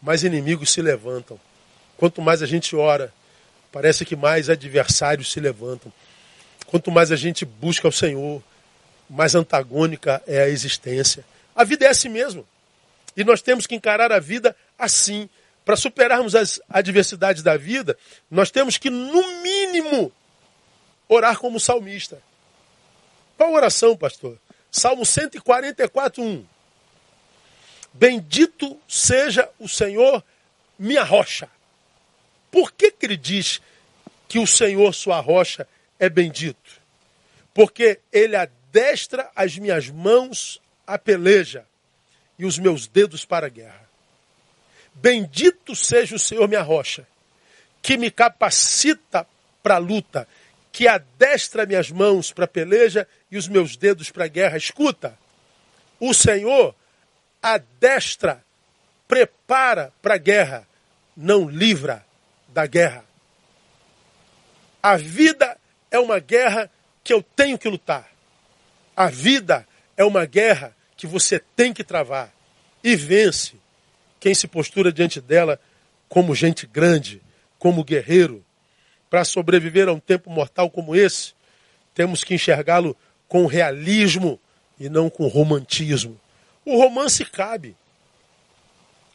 mais 0.00 0.22
inimigos 0.22 0.70
se 0.70 0.80
levantam. 0.82 1.38
Quanto 1.96 2.20
mais 2.20 2.42
a 2.42 2.46
gente 2.46 2.76
ora, 2.76 3.12
parece 3.72 4.04
que 4.04 4.16
mais 4.16 4.50
adversários 4.50 5.32
se 5.32 5.40
levantam. 5.40 5.92
Quanto 6.66 6.90
mais 6.90 7.10
a 7.12 7.16
gente 7.16 7.44
busca 7.44 7.88
o 7.88 7.92
Senhor, 7.92 8.42
mais 9.08 9.34
antagônica 9.34 10.22
é 10.26 10.42
a 10.42 10.48
existência. 10.48 11.24
A 11.54 11.64
vida 11.64 11.86
é 11.86 11.88
assim 11.88 12.08
mesmo. 12.08 12.46
E 13.16 13.24
nós 13.24 13.40
temos 13.40 13.66
que 13.66 13.74
encarar 13.74 14.12
a 14.12 14.18
vida 14.18 14.54
assim. 14.78 15.28
Para 15.64 15.74
superarmos 15.74 16.36
as 16.36 16.60
adversidades 16.68 17.42
da 17.42 17.56
vida, 17.56 17.98
nós 18.30 18.50
temos 18.52 18.76
que, 18.76 18.88
no 18.88 19.42
mínimo, 19.42 20.12
orar 21.08 21.38
como 21.38 21.58
salmista. 21.58 22.22
Qual 23.36 23.52
oração, 23.52 23.96
pastor? 23.96 24.38
Salmo 24.76 25.06
144, 25.06 26.22
1. 26.22 26.46
Bendito 27.94 28.78
seja 28.86 29.48
o 29.58 29.66
Senhor, 29.66 30.22
minha 30.78 31.02
rocha. 31.02 31.48
Por 32.50 32.70
que, 32.72 32.90
que 32.90 33.06
ele 33.06 33.16
diz 33.16 33.62
que 34.28 34.38
o 34.38 34.46
Senhor, 34.46 34.92
sua 34.92 35.18
rocha, 35.18 35.66
é 35.98 36.10
bendito? 36.10 36.82
Porque 37.54 38.00
ele 38.12 38.36
adestra 38.36 39.30
as 39.34 39.56
minhas 39.56 39.88
mãos 39.88 40.60
à 40.86 40.98
peleja 40.98 41.64
e 42.38 42.44
os 42.44 42.58
meus 42.58 42.86
dedos 42.86 43.24
para 43.24 43.46
a 43.46 43.50
guerra. 43.50 43.88
Bendito 44.92 45.74
seja 45.74 46.16
o 46.16 46.18
Senhor, 46.18 46.46
minha 46.46 46.60
rocha, 46.60 47.08
que 47.80 47.96
me 47.96 48.10
capacita 48.10 49.26
para 49.62 49.76
a 49.76 49.78
luta, 49.78 50.28
que 50.70 50.86
adestra 50.86 51.64
minhas 51.64 51.90
mãos 51.90 52.30
para 52.30 52.44
a 52.44 52.48
peleja 52.48 53.08
e 53.30 53.36
os 53.36 53.48
meus 53.48 53.76
dedos 53.76 54.10
para 54.10 54.24
a 54.24 54.28
guerra. 54.28 54.56
Escuta, 54.56 55.18
o 55.98 56.12
Senhor 56.12 56.74
adestra, 57.42 58.44
prepara 59.06 59.92
para 60.02 60.14
a 60.14 60.18
guerra, 60.18 60.66
não 61.16 61.48
livra 61.48 62.04
da 62.48 62.66
guerra. 62.66 63.04
A 64.82 64.96
vida 64.96 65.56
é 65.90 65.98
uma 65.98 66.18
guerra 66.18 66.70
que 67.02 67.12
eu 67.12 67.22
tenho 67.22 67.58
que 67.58 67.68
lutar. 67.68 68.10
A 68.96 69.08
vida 69.08 69.66
é 69.96 70.04
uma 70.04 70.24
guerra 70.24 70.74
que 70.96 71.06
você 71.06 71.38
tem 71.38 71.72
que 71.72 71.84
travar. 71.84 72.32
E 72.82 72.96
vence 72.96 73.54
quem 74.18 74.34
se 74.34 74.46
postura 74.46 74.92
diante 74.92 75.20
dela 75.20 75.60
como 76.08 76.34
gente 76.34 76.66
grande, 76.66 77.20
como 77.58 77.84
guerreiro. 77.84 78.44
Para 79.10 79.24
sobreviver 79.24 79.88
a 79.88 79.92
um 79.92 80.00
tempo 80.00 80.30
mortal 80.30 80.70
como 80.70 80.94
esse, 80.94 81.34
temos 81.94 82.22
que 82.22 82.34
enxergá-lo 82.34 82.96
com 83.28 83.46
realismo 83.46 84.40
e 84.78 84.88
não 84.88 85.08
com 85.08 85.26
romantismo. 85.26 86.18
O 86.64 86.76
romance 86.76 87.24
cabe. 87.24 87.76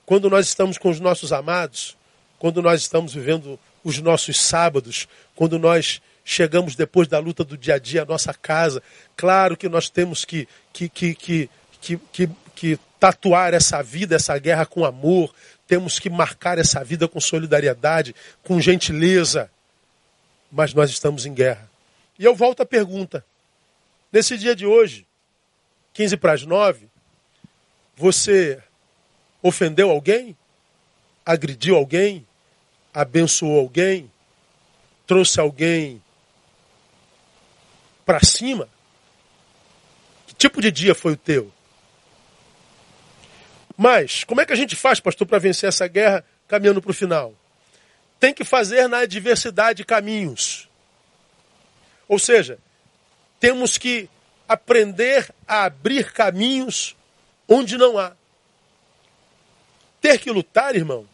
Quando 0.06 0.30
nós 0.30 0.48
estamos 0.48 0.78
com 0.78 0.90
os 0.90 1.00
nossos 1.00 1.32
amados, 1.32 1.98
quando 2.40 2.62
nós 2.62 2.82
estamos 2.82 3.14
vivendo 3.14 3.60
os 3.84 4.00
nossos 4.00 4.40
sábados, 4.40 5.08
quando 5.36 5.58
nós 5.58 6.02
chegamos 6.24 6.76
depois 6.76 7.08
da 7.08 7.20
luta 7.20 7.44
do 7.44 7.58
dia 7.58 7.76
a 7.76 7.80
dia 7.80 8.04
à 8.04 8.06
nossa 8.06 8.34
casa, 8.34 8.82
claro 9.16 9.58
que 9.58 9.70
nós 9.70 9.90
temos 9.90 10.26
que, 10.26 10.48
que, 10.74 10.90
que, 10.90 11.16
que, 11.16 11.50
que, 11.82 11.98
que, 12.12 12.30
que 12.56 12.80
tatuar 13.00 13.54
essa 13.54 13.82
vida, 13.82 14.16
essa 14.16 14.38
guerra 14.38 14.66
com 14.66 14.86
amor, 14.86 15.34
temos 15.68 16.00
que 16.00 16.10
marcar 16.10 16.58
essa 16.58 16.84
vida 16.84 17.08
com 17.08 17.20
solidariedade, 17.20 18.16
com 18.44 18.60
gentileza. 18.60 19.50
Mas 20.52 20.74
nós 20.74 20.90
estamos 20.90 21.26
em 21.26 21.34
guerra. 21.34 21.70
E 22.20 22.26
eu 22.26 22.36
volto 22.36 22.62
à 22.62 22.66
pergunta. 22.66 23.26
Nesse 24.12 24.38
dia 24.38 24.54
de 24.54 24.66
hoje, 24.66 25.08
15 25.94 26.18
para 26.18 26.34
as 26.34 26.44
9, 26.44 26.90
você 27.96 28.62
ofendeu 29.42 29.90
alguém? 29.90 30.38
Agrediu 31.26 31.78
alguém? 31.78 32.28
Abençoou 32.94 33.58
alguém? 33.58 34.12
Trouxe 35.08 35.40
alguém 35.40 36.04
para 38.06 38.20
cima? 38.22 38.68
Que 40.28 40.34
tipo 40.34 40.62
de 40.62 40.72
dia 40.72 40.94
foi 40.94 41.14
o 41.14 41.18
teu? 41.18 41.52
Mas, 43.78 44.26
como 44.26 44.42
é 44.42 44.46
que 44.46 44.52
a 44.52 44.58
gente 44.58 44.76
faz, 44.76 45.00
pastor, 45.00 45.26
para 45.26 45.40
vencer 45.40 45.70
essa 45.70 45.88
guerra 45.88 46.26
caminhando 46.48 46.82
para 46.82 46.92
o 46.92 46.94
final? 46.94 47.34
Tem 48.20 48.34
que 48.34 48.44
fazer 48.44 48.88
na 48.90 49.00
adversidade 49.00 49.86
caminhos. 49.86 50.70
Ou 52.08 52.20
seja, 52.20 52.60
temos 53.42 53.76
que 53.76 54.08
aprender 54.48 55.34
a 55.48 55.64
abrir 55.64 56.14
caminhos 56.14 56.96
onde 57.48 57.76
não 57.76 57.98
há. 57.98 58.16
Ter 60.00 60.20
que 60.20 60.30
lutar, 60.30 60.76
irmão, 60.76 61.08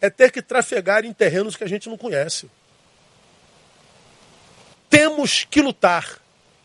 é 0.00 0.08
ter 0.08 0.32
que 0.32 0.40
trafegar 0.40 1.04
em 1.04 1.12
terrenos 1.12 1.54
que 1.54 1.62
a 1.62 1.68
gente 1.68 1.88
não 1.88 1.98
conhece. 1.98 2.50
Temos 4.88 5.44
que 5.44 5.60
lutar. 5.60 6.18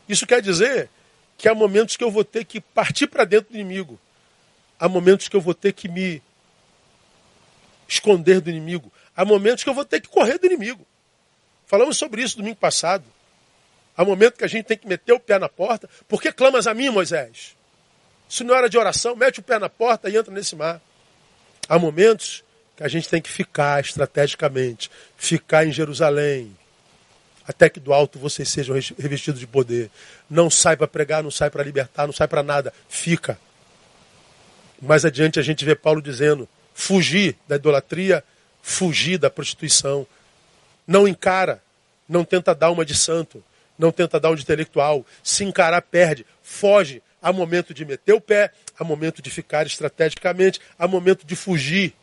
Isso 0.08 0.26
quer 0.26 0.42
dizer 0.42 0.90
que 1.38 1.50
há 1.50 1.54
momentos 1.54 1.98
que 1.98 2.04
eu 2.04 2.10
vou 2.10 2.24
ter 2.24 2.46
que 2.46 2.62
partir 2.62 3.08
para 3.08 3.26
dentro 3.26 3.52
do 3.52 3.58
inimigo. 3.58 4.00
Há 4.80 4.88
momentos 4.88 5.28
que 5.28 5.36
eu 5.36 5.42
vou 5.42 5.54
ter 5.54 5.74
que 5.74 5.90
me 5.90 6.22
esconder 7.86 8.40
do 8.40 8.50
inimigo. 8.50 8.94
Há 9.14 9.26
momentos 9.26 9.62
que 9.62 9.70
eu 9.70 9.74
vou 9.74 9.84
ter 9.84 10.00
que 10.00 10.08
correr 10.08 10.38
do 10.38 10.46
inimigo. 10.46 10.88
Falamos 11.66 11.98
sobre 11.98 12.22
isso 12.22 12.38
domingo 12.38 12.56
passado. 12.56 13.04
Há 14.00 14.06
momentos 14.06 14.38
que 14.38 14.46
a 14.46 14.48
gente 14.48 14.64
tem 14.64 14.78
que 14.78 14.88
meter 14.88 15.12
o 15.12 15.20
pé 15.20 15.38
na 15.38 15.50
porta. 15.50 15.90
Por 16.08 16.22
que 16.22 16.32
clamas 16.32 16.68
a 16.68 16.74
mim, 16.74 16.88
Moisés? 16.88 17.54
Se 18.30 18.46
não 18.46 18.56
hora 18.56 18.70
de 18.70 18.78
oração, 18.78 19.14
mete 19.14 19.42
o 19.42 19.44
pé 19.44 19.60
na 19.60 19.68
porta 19.68 20.10
e 20.10 20.16
entra 20.16 20.34
nesse 20.34 20.56
mar. 20.56 20.80
Há 21.68 21.78
momentos 21.78 22.42
que 22.78 22.84
a 22.84 22.88
gente 22.88 23.10
tem 23.10 23.22
que 23.22 23.30
ficar 23.30 23.82
estrategicamente, 23.82 24.90
ficar 25.18 25.68
em 25.68 25.74
Jerusalém, 25.74 26.56
até 27.46 27.70
que 27.70 27.78
do 27.78 27.92
alto 27.92 28.18
vocês 28.18 28.48
sejam 28.48 28.74
revestidos 28.98 29.42
de 29.42 29.46
poder. 29.46 29.92
Não 30.30 30.50
sai 30.50 30.78
para 30.78 30.88
pregar, 30.88 31.22
não 31.22 31.30
sai 31.30 31.50
para 31.50 31.62
libertar, 31.62 32.08
não 32.08 32.14
sai 32.14 32.30
para 32.30 32.42
nada, 32.42 32.74
fica. 32.88 33.38
Mais 34.82 35.04
adiante 35.04 35.42
a 35.42 35.44
gente 35.44 35.66
vê 35.66 35.76
Paulo 35.76 36.02
dizendo: 36.02 36.48
fugir 36.74 37.36
da 37.50 37.58
idolatria, 37.58 38.24
fugir 38.62 39.18
da 39.18 39.30
prostituição. 39.30 40.08
Não 40.88 41.06
encara, 41.06 41.62
não 42.08 42.24
tenta 42.24 42.56
dar 42.56 42.72
uma 42.72 42.86
de 42.86 42.96
santo, 42.96 43.44
não 43.80 43.92
tenta 43.92 44.20
dar 44.20 44.36
de 44.36 44.42
intelectual. 44.44 45.06
Se 45.24 45.44
encarar, 45.44 45.82
perde, 45.82 46.26
foge, 46.44 47.02
Há 47.22 47.34
momento 47.34 47.74
de 47.74 47.84
meter 47.84 48.14
o 48.14 48.22
pé, 48.22 48.52
há 48.78 48.84
momento 48.84 49.22
de 49.22 49.30
ficar 49.30 49.68
estrategicamente, 49.68 50.62
há 50.78 50.88
momento 50.88 51.26
de 51.26 51.36
fugir. 51.36 51.94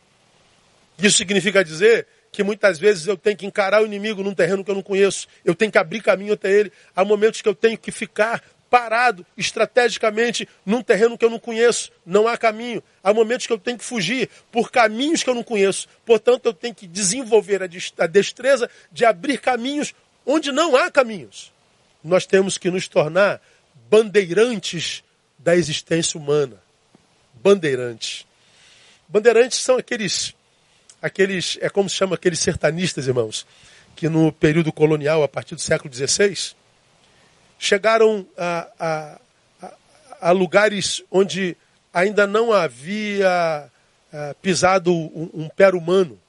Isso 0.99 1.17
significa 1.17 1.63
dizer 1.63 2.07
que 2.31 2.43
muitas 2.43 2.77
vezes 2.77 3.07
eu 3.07 3.17
tenho 3.17 3.35
que 3.35 3.45
encarar 3.45 3.81
o 3.81 3.85
inimigo 3.85 4.21
num 4.21 4.33
terreno 4.33 4.63
que 4.63 4.69
eu 4.69 4.75
não 4.75 4.83
conheço, 4.83 5.27
eu 5.43 5.55
tenho 5.55 5.71
que 5.71 5.77
abrir 5.77 6.01
caminho 6.01 6.33
até 6.33 6.51
ele. 6.51 6.71
Há 6.95 7.03
momentos 7.03 7.41
que 7.41 7.49
eu 7.49 7.55
tenho 7.55 7.77
que 7.77 7.91
ficar 7.91 8.43
parado 8.69 9.25
estrategicamente 9.35 10.47
num 10.63 10.83
terreno 10.83 11.17
que 11.17 11.25
eu 11.25 11.29
não 11.31 11.39
conheço, 11.39 11.91
não 12.05 12.27
há 12.27 12.37
caminho. 12.37 12.83
Há 13.03 13.11
momentos 13.11 13.47
que 13.47 13.53
eu 13.53 13.57
tenho 13.57 13.77
que 13.77 13.83
fugir 13.83 14.29
por 14.51 14.69
caminhos 14.69 15.23
que 15.23 15.29
eu 15.29 15.35
não 15.35 15.43
conheço. 15.43 15.87
Portanto, 16.05 16.45
eu 16.45 16.53
tenho 16.53 16.75
que 16.75 16.85
desenvolver 16.85 17.63
a 17.63 18.07
destreza 18.07 18.69
de 18.91 19.03
abrir 19.03 19.39
caminhos 19.39 19.95
onde 20.23 20.51
não 20.51 20.75
há 20.75 20.91
caminhos. 20.91 21.56
Nós 22.07 22.25
temos 22.25 22.57
que 22.57 22.71
nos 22.71 22.87
tornar 22.87 23.41
bandeirantes 23.89 25.03
da 25.37 25.55
existência 25.55 26.19
humana. 26.19 26.55
Bandeirantes. 27.33 28.25
Bandeirantes 29.07 29.59
são 29.59 29.77
aqueles 29.77 30.35
aqueles, 31.01 31.57
é 31.61 31.69
como 31.69 31.89
se 31.89 31.95
chama 31.95 32.15
aqueles 32.15 32.39
sertanistas, 32.39 33.07
irmãos, 33.07 33.45
que 33.95 34.09
no 34.09 34.31
período 34.31 34.71
colonial, 34.71 35.23
a 35.23 35.27
partir 35.27 35.55
do 35.55 35.61
século 35.61 35.93
XVI, 35.93 36.55
chegaram 37.59 38.25
a, 38.37 38.67
a, 38.79 39.19
a, 39.61 39.73
a 40.21 40.31
lugares 40.31 41.03
onde 41.11 41.55
ainda 41.93 42.27
não 42.27 42.53
havia 42.53 43.69
é, 44.13 44.35
pisado 44.41 44.93
um, 44.93 45.29
um, 45.33 45.49
pé 45.49 45.69
humano, 45.69 46.19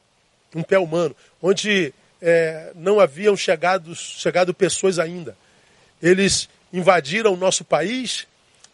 um 0.55 0.63
pé 0.63 0.79
humano, 0.79 1.15
onde 1.43 1.93
é, 2.21 2.73
não 2.75 3.01
haviam 3.01 3.37
chegado, 3.37 3.95
chegado 3.95 4.55
pessoas 4.55 4.99
ainda. 4.99 5.37
Eles 6.03 6.49
invadiram 6.73 7.35
o 7.35 7.37
nosso 7.37 7.65
país, 7.65 8.27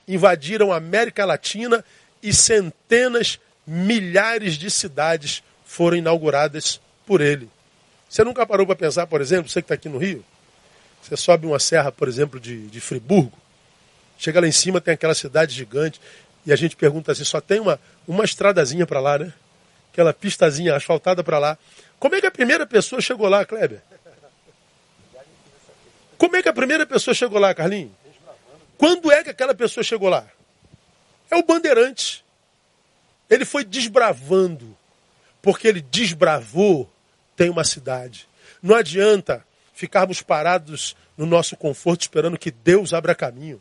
invadiram 0.07 0.73
a 0.73 0.77
América 0.77 1.25
Latina 1.25 1.85
e 2.23 2.33
centenas, 2.33 3.39
milhares 3.67 4.55
de 4.55 4.71
cidades 4.71 5.43
foram 5.65 5.97
inauguradas 5.97 6.81
por 7.07 7.21
ele. 7.21 7.49
Você 8.09 8.23
nunca 8.23 8.47
parou 8.47 8.67
para 8.67 8.77
pensar, 8.77 9.07
por 9.07 9.21
exemplo, 9.21 9.51
você 9.51 9.61
que 9.61 9.65
está 9.65 9.75
aqui 9.75 9.89
no 9.89 9.99
Rio, 9.99 10.25
você 11.03 11.17
sobe 11.17 11.47
uma 11.47 11.59
serra, 11.59 11.91
por 11.91 12.09
exemplo, 12.09 12.39
de, 12.39 12.67
de 12.69 12.81
Friburgo, 12.81 13.37
chega 14.19 14.41
lá 14.41 14.47
em 14.47 14.53
cima, 14.53 14.81
tem 14.81 14.95
aquela 14.95 15.15
cidade 15.15 15.55
gigante, 15.55 16.01
e 16.47 16.53
a 16.53 16.57
gente 16.57 16.77
pergunta 16.77 17.13
assim, 17.13 17.25
só 17.25 17.41
tem 17.41 17.61
uma, 17.61 17.81
uma 18.07 18.25
estradazinha 18.25 18.87
para 18.87 19.01
lá, 19.01 19.19
né? 19.19 19.33
Aquela 19.93 20.13
pistazinha 20.13 20.75
asfaltada 20.75 21.23
para 21.25 21.39
lá. 21.39 21.59
Como 21.99 22.15
é 22.15 22.21
que 22.21 22.27
a 22.27 22.31
primeira 22.31 22.67
pessoa 22.67 23.01
chegou 23.01 23.29
lá, 23.29 23.45
Kleber? 23.45 23.81
Como 26.19 26.37
é 26.37 26.43
que 26.43 26.49
a 26.49 26.53
primeira 26.53 26.87
pessoa 26.87 27.15
chegou 27.15 27.39
lá, 27.39 27.55
Carlinhos? 27.55 27.93
Quando 28.79 29.11
é 29.11 29.23
que 29.23 29.31
aquela 29.31 29.55
pessoa 29.55 29.83
chegou 29.85 30.09
lá? 30.09 30.27
É 31.31 31.37
o 31.37 31.43
bandeirante. 31.43 32.25
Ele 33.29 33.45
foi 33.45 33.65
desbravando. 33.65 34.77
Porque 35.41 35.69
ele 35.69 35.81
desbravou, 35.81 36.91
tem 37.37 37.51
uma 37.51 37.65
cidade. 37.65 38.29
Não 38.63 38.75
adianta 38.75 39.45
ficarmos 39.75 40.23
parados 40.23 40.97
no 41.17 41.27
nosso 41.27 41.57
conforto 41.57 42.03
esperando 42.03 42.39
que 42.39 42.51
Deus 42.51 42.93
abra 42.93 43.15
caminho. 43.15 43.61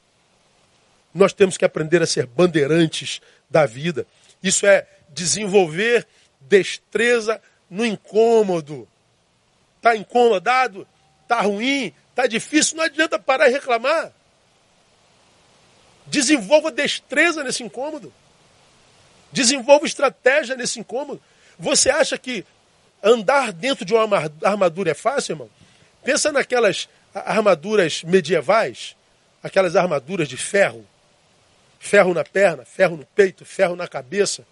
Nós 1.14 1.34
temos 1.34 1.58
que 1.58 1.66
aprender 1.66 2.02
a 2.02 2.08
ser 2.08 2.26
bandeirantes 2.26 3.22
da 3.50 3.66
vida. 3.66 4.08
Isso 4.42 4.66
é 4.66 4.88
desenvolver 5.10 6.08
destreza 6.42 7.42
no 7.70 7.86
incômodo. 7.86 8.88
Está 9.78 9.96
incomodado? 9.96 10.88
Está 11.24 11.42
ruim? 11.42 11.94
Está 12.14 12.28
difícil? 12.28 12.78
Não 12.78 12.84
adianta 12.84 13.18
parar 13.18 13.50
e 13.50 13.52
reclamar. 13.52 14.12
Desenvolva 16.06 16.72
destreza 16.72 17.44
nesse 17.44 17.64
incômodo. 17.64 18.14
Desenvolva 19.32 19.88
estratégia 19.88 20.56
nesse 20.56 20.80
incômodo. 20.80 21.20
Você 21.58 21.90
acha 21.90 22.16
que 22.16 22.46
andar 23.02 23.52
dentro 23.52 23.84
de 23.84 23.96
uma 23.96 24.32
armadura 24.44 24.92
é 24.92 24.94
fácil, 24.94 25.34
irmão? 25.34 25.50
Pensa 26.04 26.32
naquelas 26.32 26.88
armaduras 27.16 28.04
medievais, 28.04 28.96
aquelas 29.42 29.76
armaduras 29.76 30.30
de 30.30 30.38
ferro. 30.38 30.86
Ferro 31.80 32.14
na 32.14 32.24
perna, 32.24 32.64
ferro 32.64 32.96
no 32.96 33.06
peito, 33.08 33.44
ferro 33.44 33.76
na 33.76 33.88
cabeça. 33.88 34.46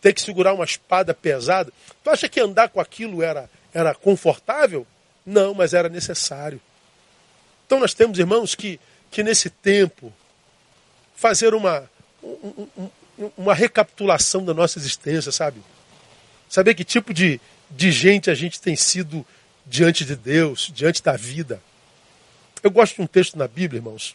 Ter 0.00 0.12
que 0.12 0.20
segurar 0.20 0.54
uma 0.54 0.64
espada 0.64 1.14
pesada. 1.14 1.72
Tu 2.02 2.10
acha 2.10 2.28
que 2.28 2.40
andar 2.40 2.68
com 2.68 2.80
aquilo 2.80 3.22
era, 3.22 3.48
era 3.72 3.94
confortável? 3.94 4.84
Não, 5.24 5.54
mas 5.54 5.72
era 5.72 5.88
necessário. 5.88 6.60
Então 7.66 7.80
nós 7.80 7.94
temos, 7.94 8.18
irmãos, 8.18 8.54
que, 8.54 8.78
que 9.10 9.22
nesse 9.22 9.48
tempo 9.48 10.12
fazer 11.16 11.54
uma, 11.54 11.88
um, 12.22 12.90
uma 13.36 13.54
recapitulação 13.54 14.44
da 14.44 14.52
nossa 14.52 14.78
existência, 14.78 15.32
sabe? 15.32 15.62
Saber 16.48 16.74
que 16.74 16.84
tipo 16.84 17.14
de, 17.14 17.40
de 17.70 17.90
gente 17.90 18.30
a 18.30 18.34
gente 18.34 18.60
tem 18.60 18.76
sido 18.76 19.24
diante 19.66 20.04
de 20.04 20.14
Deus, 20.14 20.70
diante 20.74 21.02
da 21.02 21.16
vida. 21.16 21.60
Eu 22.62 22.70
gosto 22.70 22.96
de 22.96 23.02
um 23.02 23.06
texto 23.06 23.38
na 23.38 23.48
Bíblia, 23.48 23.78
irmãos, 23.78 24.14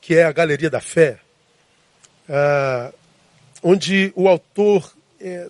que 0.00 0.14
é 0.14 0.24
a 0.24 0.32
Galeria 0.32 0.70
da 0.70 0.80
Fé, 0.80 1.18
ah, 2.28 2.92
onde 3.62 4.12
o 4.14 4.28
autor 4.28 4.94
é, 5.20 5.48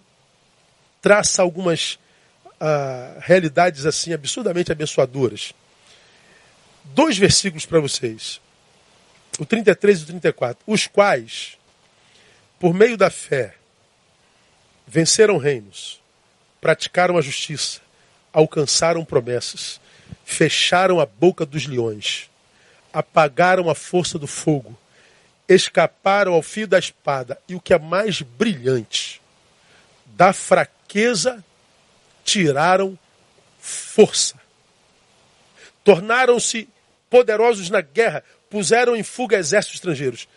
traça 1.00 1.42
algumas 1.42 1.98
ah, 2.60 3.16
realidades 3.20 3.86
assim 3.86 4.12
absurdamente 4.12 4.72
abençoadoras. 4.72 5.52
Dois 6.84 7.18
versículos 7.18 7.66
para 7.66 7.80
vocês, 7.80 8.40
o 9.38 9.44
33 9.44 10.00
e 10.00 10.02
o 10.02 10.06
34, 10.06 10.62
os 10.66 10.86
quais, 10.86 11.58
por 12.58 12.72
meio 12.72 12.96
da 12.96 13.10
fé, 13.10 13.54
venceram 14.86 15.36
reinos, 15.36 16.00
praticaram 16.60 17.18
a 17.18 17.20
justiça, 17.20 17.80
alcançaram 18.32 19.04
promessas, 19.04 19.80
fecharam 20.24 21.00
a 21.00 21.06
boca 21.06 21.44
dos 21.44 21.66
leões, 21.66 22.30
apagaram 22.92 23.68
a 23.68 23.74
força 23.74 24.18
do 24.18 24.26
fogo, 24.26 24.78
escaparam 25.48 26.32
ao 26.32 26.42
fio 26.42 26.66
da 26.66 26.78
espada. 26.78 27.38
E 27.48 27.54
o 27.54 27.60
que 27.60 27.74
é 27.74 27.78
mais 27.78 28.22
brilhante, 28.22 29.20
da 30.06 30.32
fraqueza 30.32 31.44
tiraram 32.26 32.98
força. 33.58 34.34
Tornaram-se 35.82 36.68
poderosos 37.08 37.70
na 37.70 37.80
guerra, 37.80 38.22
puseram 38.50 38.96
em 38.96 39.02
fuga 39.02 39.38
exércitos 39.38 39.76
estrangeiros. 39.76 40.28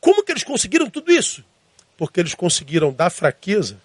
Como 0.00 0.24
que 0.24 0.32
eles 0.32 0.42
conseguiram 0.42 0.88
tudo 0.88 1.12
isso? 1.12 1.44
Porque 1.96 2.18
eles 2.18 2.34
conseguiram 2.34 2.92
da 2.92 3.10
fraqueza 3.10 3.78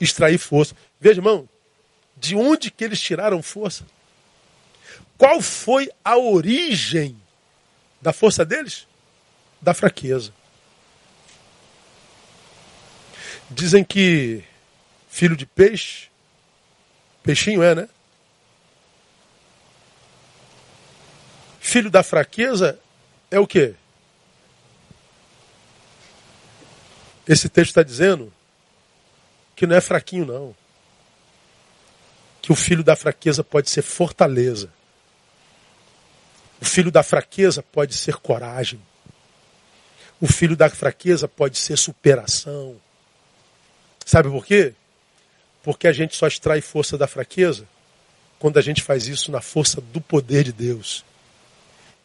extrair 0.00 0.38
força. 0.38 0.74
Veja, 0.98 1.20
irmão, 1.20 1.48
de 2.16 2.34
onde 2.34 2.70
que 2.70 2.82
eles 2.82 3.00
tiraram 3.00 3.42
força? 3.42 3.86
Qual 5.18 5.40
foi 5.42 5.90
a 6.02 6.16
origem 6.16 7.16
da 8.00 8.12
força 8.12 8.44
deles? 8.44 8.86
Da 9.60 9.74
fraqueza. 9.74 10.32
Dizem 13.50 13.84
que 13.84 14.42
filho 15.10 15.36
de 15.36 15.44
peixe, 15.44 16.08
peixinho 17.22 17.62
é, 17.62 17.74
né? 17.74 17.88
Filho 21.58 21.90
da 21.90 22.02
fraqueza 22.02 22.78
é 23.30 23.38
o 23.38 23.46
quê? 23.46 23.74
Esse 27.28 27.48
texto 27.48 27.70
está 27.70 27.82
dizendo 27.82 28.32
que 29.54 29.66
não 29.66 29.76
é 29.76 29.80
fraquinho, 29.80 30.24
não. 30.24 30.56
Que 32.40 32.50
o 32.50 32.56
filho 32.56 32.82
da 32.82 32.96
fraqueza 32.96 33.44
pode 33.44 33.68
ser 33.68 33.82
fortaleza. 33.82 34.72
O 36.60 36.64
filho 36.64 36.90
da 36.90 37.02
fraqueza 37.02 37.62
pode 37.62 37.94
ser 37.94 38.16
coragem. 38.16 38.80
O 40.20 40.26
filho 40.26 40.56
da 40.56 40.68
fraqueza 40.70 41.28
pode 41.28 41.58
ser 41.58 41.76
superação. 41.76 42.80
Sabe 44.04 44.28
por 44.28 44.44
quê? 44.44 44.74
Porque 45.62 45.86
a 45.86 45.92
gente 45.92 46.16
só 46.16 46.26
extrai 46.26 46.60
força 46.60 46.96
da 46.96 47.06
fraqueza 47.06 47.66
quando 48.38 48.58
a 48.58 48.62
gente 48.62 48.82
faz 48.82 49.06
isso 49.06 49.30
na 49.30 49.40
força 49.40 49.80
do 49.80 50.00
poder 50.00 50.44
de 50.44 50.52
Deus. 50.52 51.04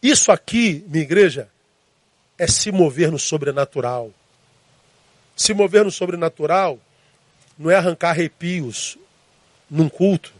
Isso 0.03 0.31
aqui, 0.31 0.83
minha 0.87 1.03
igreja, 1.03 1.49
é 2.37 2.45
se 2.47 2.71
mover 2.71 3.11
no 3.11 3.17
sobrenatural. 3.17 4.11
Se 5.35 5.53
mover 5.53 5.83
no 5.83 5.91
sobrenatural 5.91 6.79
não 7.57 7.71
é 7.71 7.75
arrancar 7.75 8.09
arrepios 8.09 8.97
num 9.69 9.87
culto. 9.87 10.33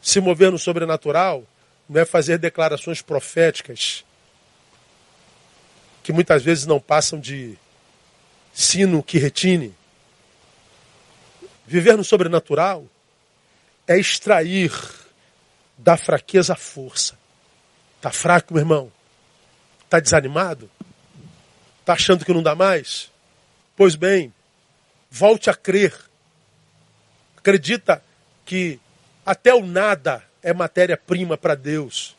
Se 0.00 0.20
mover 0.20 0.52
no 0.52 0.58
sobrenatural 0.58 1.44
não 1.88 2.00
é 2.00 2.04
fazer 2.04 2.38
declarações 2.38 3.00
proféticas 3.00 4.04
que 6.02 6.12
muitas 6.12 6.42
vezes 6.42 6.66
não 6.66 6.80
passam 6.80 7.18
de 7.18 7.56
sino 8.52 9.02
que 9.02 9.18
retine. 9.18 9.74
Viver 11.66 11.96
no 11.96 12.04
sobrenatural 12.04 12.86
é 13.86 13.98
extrair 13.98 14.72
da 15.78 15.96
fraqueza 15.96 16.52
a 16.52 16.56
força. 16.56 17.18
Está 17.96 18.10
fraco, 18.10 18.54
meu 18.54 18.62
irmão? 18.62 18.92
Está 19.84 20.00
desanimado? 20.00 20.70
Está 21.80 21.94
achando 21.94 22.24
que 22.24 22.32
não 22.32 22.42
dá 22.42 22.54
mais? 22.54 23.10
Pois 23.76 23.94
bem, 23.94 24.32
volte 25.10 25.50
a 25.50 25.54
crer. 25.54 25.94
Acredita 27.36 28.02
que 28.44 28.80
até 29.24 29.54
o 29.54 29.64
nada 29.64 30.22
é 30.42 30.52
matéria-prima 30.52 31.36
para 31.36 31.54
Deus. 31.54 32.16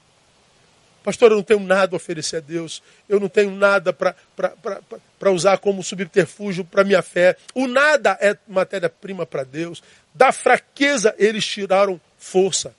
Pastor, 1.04 1.32
eu 1.32 1.38
não 1.38 1.44
tenho 1.44 1.60
nada 1.60 1.96
a 1.96 1.98
oferecer 1.98 2.38
a 2.38 2.40
Deus. 2.40 2.82
Eu 3.10 3.20
não 3.20 3.28
tenho 3.28 3.52
nada 3.52 3.92
para 3.94 5.32
usar 5.32 5.58
como 5.58 5.84
subterfúgio 5.84 6.64
para 6.64 6.84
minha 6.84 7.02
fé. 7.02 7.36
O 7.54 7.68
nada 7.68 8.18
é 8.22 8.38
matéria-prima 8.48 9.26
para 9.26 9.44
Deus. 9.44 9.84
Da 10.14 10.32
fraqueza 10.32 11.14
eles 11.18 11.46
tiraram 11.46 12.00
força. 12.18 12.74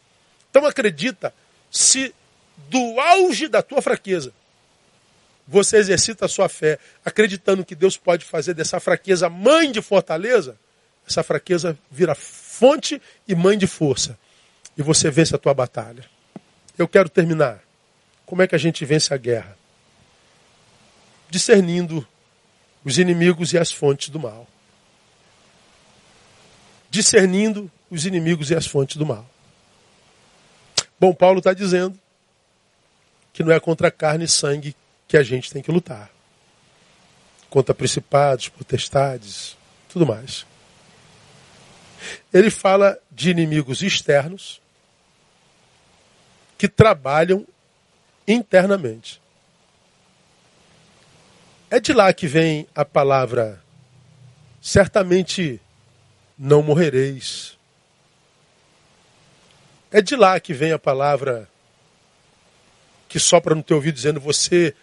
Então 0.51 0.65
acredita, 0.65 1.35
se 1.71 2.15
do 2.69 2.99
auge 3.01 3.49
da 3.49 3.61
tua 3.61 3.83
fraqueza 3.83 4.33
você 5.47 5.77
exercita 5.77 6.25
a 6.25 6.29
sua 6.29 6.49
fé, 6.49 6.79
acreditando 7.05 7.65
que 7.65 7.75
Deus 7.75 7.97
pode 7.97 8.25
fazer 8.25 8.55
dessa 8.55 8.81
fraqueza 8.81 9.29
mãe 9.29 9.71
de 9.71 9.83
fortaleza, 9.83 10.57
essa 11.07 11.23
fraqueza 11.23 11.79
vira 11.91 12.15
fonte 12.15 13.01
e 13.29 13.35
mãe 13.35 13.59
de 13.59 13.67
força. 13.67 14.19
E 14.77 14.83
você 14.83 15.11
vence 15.11 15.35
a 15.35 15.39
tua 15.39 15.53
batalha. 15.53 16.05
Eu 16.79 16.89
quero 16.89 17.09
terminar. 17.09 17.64
Como 18.35 18.43
é 18.43 18.49
que 18.49 18.57
a 18.57 18.59
gente 18.59 18.85
vence 18.85 19.15
a 19.15 19.17
guerra? 19.17 19.57
Discernindo 21.31 22.05
os 22.85 22.99
inimigos 22.99 23.53
e 23.53 23.59
as 23.59 23.71
fontes 23.71 24.09
do 24.09 24.19
mal. 24.19 24.49
Discernindo 26.91 27.71
os 27.89 28.05
inimigos 28.05 28.51
e 28.51 28.57
as 28.57 28.67
fontes 28.67 28.97
do 28.97 29.07
mal. 29.07 29.25
Bom, 30.99 31.15
Paulo 31.15 31.39
está 31.39 31.53
dizendo 31.53 31.97
que 33.33 33.45
não 33.45 33.53
é 33.53 33.61
contra 33.61 33.89
carne 33.89 34.25
e 34.25 34.29
sangue 34.29 34.75
que 35.07 35.17
a 35.17 35.23
gente 35.23 35.53
tem 35.53 35.63
que 35.63 35.71
lutar. 35.71 36.11
Contra 37.49 37.73
principados, 37.73 38.49
potestades, 38.49 39.57
tudo 39.89 40.05
mais. 40.05 40.45
Ele 42.33 42.51
fala 42.51 42.99
de 43.13 43.31
inimigos 43.31 43.81
externos 43.81 44.61
que 46.59 46.67
trabalham 46.67 47.47
internamente. 48.27 49.21
É 51.71 51.81
de 51.81 51.93
lá 51.93 52.13
que 52.13 52.27
vem 52.27 52.67
a 52.75 52.85
palavra 52.85 53.63
certamente 54.61 55.61
não 56.39 56.63
morrereis. 56.63 57.59
É 59.91 60.01
de 60.01 60.17
lá 60.17 60.41
que 60.41 60.55
vem 60.55 60.73
a 60.73 60.79
palavra 60.79 61.49
que 63.09 63.21
sopra 63.21 63.55
no 63.55 63.63
teu 63.63 63.77
ouvido 63.77 63.95
dizendo 63.95 64.21
você 64.21 64.75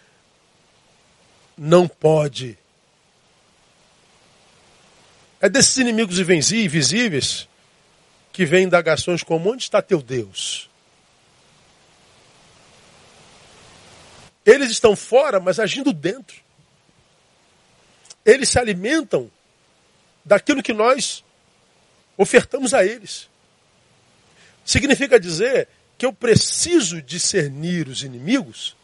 não 1.56 1.86
pode. 1.86 2.56
É 5.40 5.48
desses 5.48 5.76
inimigos 5.76 6.18
invisíveis 6.18 7.48
que 8.32 8.46
vêm 8.46 8.64
indagações 8.64 9.22
como 9.22 9.52
onde 9.52 9.64
está 9.64 9.82
teu 9.82 10.00
Deus? 10.00 10.70
Eles 14.44 14.70
estão 14.70 14.96
fora, 14.96 15.38
mas 15.38 15.58
agindo 15.58 15.92
dentro. 15.92 16.40
Eles 18.24 18.48
se 18.48 18.58
alimentam 18.58 19.30
daquilo 20.24 20.62
que 20.62 20.72
nós 20.72 21.24
ofertamos 22.16 22.74
a 22.74 22.84
eles. 22.84 23.28
Significa 24.64 25.18
dizer 25.18 25.68
que 25.98 26.06
eu 26.06 26.12
preciso 26.12 27.02
discernir 27.02 27.88
os 27.88 28.02
inimigos, 28.02 28.76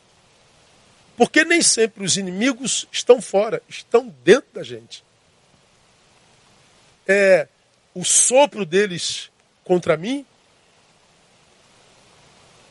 porque 1.16 1.44
nem 1.44 1.62
sempre 1.62 2.04
os 2.04 2.16
inimigos 2.16 2.86
estão 2.92 3.20
fora, 3.20 3.62
estão 3.68 4.08
dentro 4.24 4.50
da 4.52 4.62
gente. 4.62 5.04
É 7.06 7.48
o 7.94 8.04
sopro 8.04 8.64
deles 8.64 9.30
contra 9.64 9.96
mim, 9.96 10.24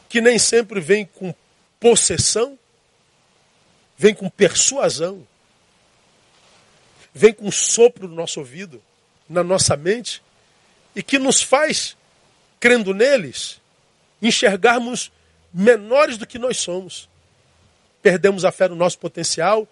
que 0.07 0.21
nem 0.21 0.39
sempre 0.39 0.79
vem 0.79 1.05
com 1.05 1.33
possessão, 1.79 2.57
vem 3.97 4.13
com 4.13 4.29
persuasão, 4.29 5.25
vem 7.13 7.33
com 7.33 7.51
sopro 7.51 8.07
no 8.07 8.15
nosso 8.15 8.39
ouvido, 8.39 8.81
na 9.27 9.43
nossa 9.43 9.75
mente, 9.75 10.21
e 10.95 11.01
que 11.01 11.17
nos 11.17 11.41
faz, 11.41 11.97
crendo 12.59 12.93
neles, 12.93 13.59
enxergarmos 14.21 15.11
menores 15.53 16.17
do 16.17 16.27
que 16.27 16.37
nós 16.37 16.57
somos. 16.57 17.09
Perdemos 18.01 18.45
a 18.45 18.51
fé 18.51 18.67
no 18.67 18.75
nosso 18.75 18.99
potencial 18.99 19.67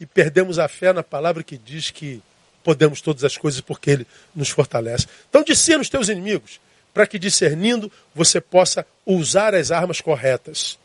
e 0.00 0.06
perdemos 0.06 0.58
a 0.58 0.68
fé 0.68 0.92
na 0.92 1.02
palavra 1.02 1.42
que 1.42 1.56
diz 1.56 1.90
que 1.90 2.20
podemos 2.64 3.00
todas 3.00 3.24
as 3.24 3.36
coisas 3.36 3.60
porque 3.60 3.90
Ele 3.90 4.06
nos 4.34 4.50
fortalece. 4.50 5.06
Então 5.28 5.42
discerna 5.42 5.82
os 5.82 5.88
teus 5.88 6.08
inimigos, 6.08 6.60
para 6.92 7.06
que 7.06 7.18
discernindo 7.18 7.90
você 8.14 8.40
possa 8.40 8.84
usar 9.06 9.54
as 9.54 9.70
armas 9.70 10.00
corretas. 10.00 10.78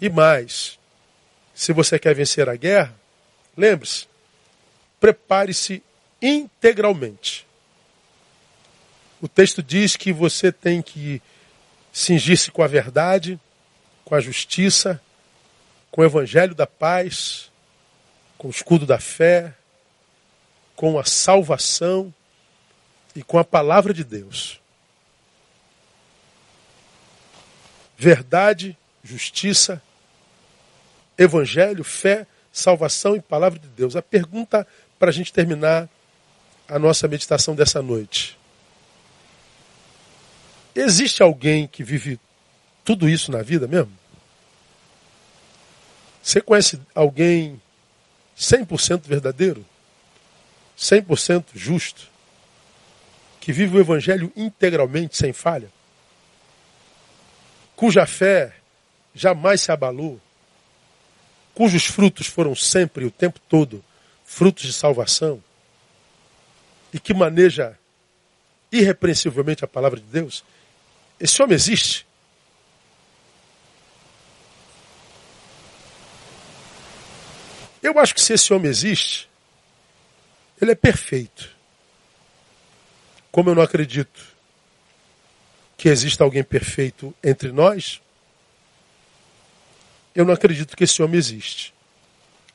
E 0.00 0.08
mais, 0.10 0.78
se 1.54 1.72
você 1.72 1.98
quer 1.98 2.14
vencer 2.14 2.48
a 2.48 2.56
guerra, 2.56 2.94
lembre-se, 3.56 4.06
prepare-se 4.98 5.82
integralmente. 6.20 7.46
O 9.20 9.28
texto 9.28 9.62
diz 9.62 9.96
que 9.96 10.12
você 10.12 10.50
tem 10.50 10.82
que 10.82 11.22
cingir-se 11.92 12.50
com 12.50 12.62
a 12.62 12.66
verdade, 12.66 13.38
com 14.04 14.14
a 14.14 14.20
justiça, 14.20 15.00
com 15.90 16.02
o 16.02 16.04
evangelho 16.04 16.54
da 16.54 16.66
paz, 16.66 17.50
com 18.36 18.48
o 18.48 18.50
escudo 18.50 18.84
da 18.84 18.98
fé, 18.98 19.54
com 20.74 20.98
a 20.98 21.04
salvação 21.04 22.12
e 23.14 23.22
com 23.22 23.38
a 23.38 23.44
palavra 23.44 23.94
de 23.94 24.02
Deus. 24.02 24.60
Verdade, 27.96 28.76
justiça, 29.04 29.80
Evangelho, 31.18 31.84
fé, 31.84 32.26
salvação 32.52 33.16
e 33.16 33.20
palavra 33.20 33.58
de 33.58 33.68
Deus. 33.68 33.96
A 33.96 34.02
pergunta 34.02 34.66
para 34.98 35.10
a 35.10 35.12
gente 35.12 35.32
terminar 35.32 35.88
a 36.68 36.78
nossa 36.78 37.06
meditação 37.06 37.54
dessa 37.54 37.82
noite. 37.82 38.38
Existe 40.74 41.22
alguém 41.22 41.66
que 41.66 41.84
vive 41.84 42.18
tudo 42.84 43.08
isso 43.08 43.30
na 43.30 43.42
vida 43.42 43.66
mesmo? 43.66 43.92
Você 46.22 46.40
conhece 46.40 46.80
alguém 46.94 47.60
100% 48.36 49.02
verdadeiro? 49.06 49.64
100% 50.76 51.44
justo? 51.54 52.08
Que 53.40 53.52
vive 53.52 53.76
o 53.76 53.80
Evangelho 53.80 54.32
integralmente, 54.34 55.16
sem 55.16 55.32
falha? 55.32 55.70
Cuja 57.76 58.06
fé 58.06 58.54
jamais 59.14 59.60
se 59.60 59.70
abalou? 59.70 60.20
Cujos 61.54 61.86
frutos 61.86 62.26
foram 62.26 62.54
sempre, 62.54 63.04
o 63.04 63.10
tempo 63.10 63.40
todo, 63.48 63.84
frutos 64.24 64.64
de 64.64 64.72
salvação, 64.72 65.42
e 66.92 66.98
que 66.98 67.14
maneja 67.14 67.78
irrepreensivelmente 68.70 69.64
a 69.64 69.68
palavra 69.68 70.00
de 70.00 70.06
Deus, 70.06 70.44
esse 71.18 71.40
homem 71.42 71.54
existe. 71.54 72.06
Eu 77.82 77.98
acho 77.98 78.14
que 78.14 78.20
se 78.20 78.32
esse 78.32 78.52
homem 78.52 78.70
existe, 78.70 79.28
ele 80.60 80.72
é 80.72 80.74
perfeito. 80.74 81.50
Como 83.30 83.50
eu 83.50 83.54
não 83.54 83.62
acredito 83.62 84.34
que 85.76 85.88
exista 85.88 86.24
alguém 86.24 86.42
perfeito 86.42 87.14
entre 87.22 87.52
nós, 87.52 88.00
eu 90.14 90.24
não 90.24 90.32
acredito 90.32 90.76
que 90.76 90.84
esse 90.84 91.02
homem 91.02 91.18
existe. 91.18 91.74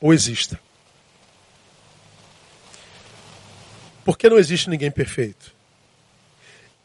Ou 0.00 0.14
exista. 0.14 0.58
Porque 4.04 4.28
não 4.28 4.38
existe 4.38 4.70
ninguém 4.70 4.90
perfeito. 4.90 5.54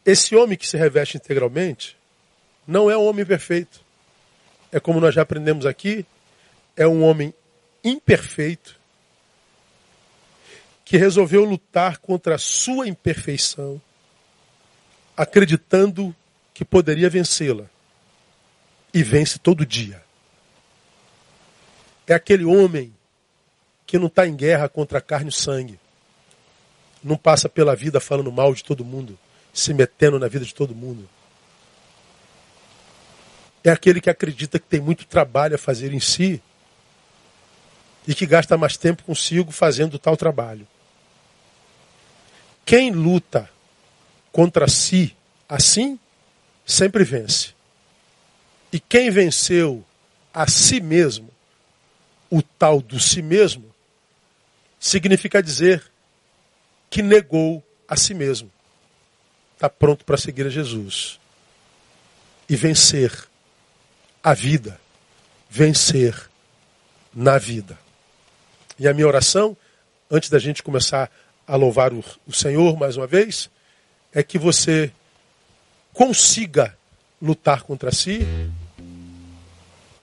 Esse 0.04 0.36
homem 0.36 0.56
que 0.56 0.68
se 0.68 0.76
reveste 0.76 1.16
integralmente 1.16 1.96
não 2.66 2.90
é 2.90 2.96
um 2.96 3.04
homem 3.04 3.24
perfeito. 3.24 3.80
É 4.70 4.78
como 4.78 5.00
nós 5.00 5.14
já 5.14 5.22
aprendemos 5.22 5.64
aqui, 5.64 6.04
é 6.76 6.86
um 6.86 7.02
homem 7.02 7.32
imperfeito 7.82 8.78
que 10.84 10.96
resolveu 10.96 11.44
lutar 11.44 11.98
contra 11.98 12.36
a 12.36 12.38
sua 12.38 12.86
imperfeição, 12.86 13.80
acreditando 15.16 16.14
que 16.54 16.64
poderia 16.64 17.10
vencê-la. 17.10 17.64
E 18.94 19.02
vence 19.02 19.38
todo 19.38 19.66
dia. 19.66 20.05
É 22.06 22.14
aquele 22.14 22.44
homem 22.44 22.94
que 23.86 23.98
não 23.98 24.06
está 24.06 24.26
em 24.26 24.34
guerra 24.34 24.68
contra 24.68 25.00
carne 25.00 25.30
e 25.30 25.32
sangue. 25.32 25.78
Não 27.02 27.16
passa 27.16 27.48
pela 27.48 27.74
vida 27.74 28.00
falando 28.00 28.32
mal 28.32 28.54
de 28.54 28.64
todo 28.64 28.84
mundo, 28.84 29.18
se 29.52 29.72
metendo 29.72 30.18
na 30.18 30.28
vida 30.28 30.44
de 30.44 30.54
todo 30.54 30.74
mundo. 30.74 31.08
É 33.62 33.70
aquele 33.70 34.00
que 34.00 34.10
acredita 34.10 34.58
que 34.58 34.66
tem 34.66 34.80
muito 34.80 35.06
trabalho 35.06 35.56
a 35.56 35.58
fazer 35.58 35.92
em 35.92 36.00
si 36.00 36.40
e 38.06 38.14
que 38.14 38.26
gasta 38.26 38.56
mais 38.56 38.76
tempo 38.76 39.02
consigo 39.02 39.50
fazendo 39.50 39.98
tal 39.98 40.16
trabalho. 40.16 40.66
Quem 42.64 42.90
luta 42.90 43.50
contra 44.32 44.68
si 44.68 45.16
assim, 45.48 45.98
sempre 46.64 47.04
vence. 47.04 47.54
E 48.72 48.80
quem 48.80 49.10
venceu 49.10 49.84
a 50.34 50.46
si 50.46 50.80
mesmo 50.80 51.30
o 52.30 52.42
tal 52.42 52.80
do 52.80 52.98
si 52.98 53.22
mesmo, 53.22 53.74
significa 54.78 55.42
dizer 55.42 55.82
que 56.90 57.02
negou 57.02 57.64
a 57.88 57.96
si 57.96 58.14
mesmo. 58.14 58.50
Está 59.54 59.68
pronto 59.68 60.04
para 60.04 60.16
seguir 60.16 60.46
a 60.46 60.50
Jesus. 60.50 61.18
E 62.48 62.56
vencer 62.56 63.12
a 64.22 64.34
vida. 64.34 64.80
Vencer 65.48 66.28
na 67.14 67.38
vida. 67.38 67.78
E 68.78 68.86
a 68.86 68.92
minha 68.92 69.06
oração, 69.06 69.56
antes 70.10 70.28
da 70.28 70.38
gente 70.38 70.62
começar 70.62 71.10
a 71.46 71.56
louvar 71.56 71.92
o, 71.92 72.04
o 72.26 72.32
Senhor 72.32 72.76
mais 72.76 72.96
uma 72.96 73.06
vez, 73.06 73.48
é 74.12 74.22
que 74.22 74.38
você 74.38 74.92
consiga 75.92 76.76
lutar 77.20 77.62
contra 77.62 77.90
si, 77.90 78.26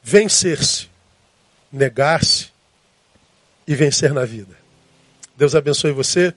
vencer-se, 0.01 0.89
negar-se 1.73 2.49
e 3.67 3.75
vencer 3.75 4.13
na 4.13 4.23
vida. 4.23 4.55
Deus 5.35 5.55
abençoe 5.55 5.91
você. 5.91 6.33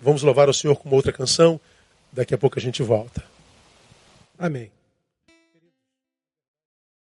Vamos 0.00 0.22
louvar 0.22 0.48
o 0.48 0.54
Senhor 0.54 0.74
com 0.74 0.88
uma 0.88 0.96
outra 0.96 1.12
canção. 1.12 1.60
Daqui 2.12 2.34
a 2.34 2.38
pouco 2.38 2.58
a 2.58 2.62
gente 2.62 2.82
volta. 2.82 3.22
Amém. 4.36 4.70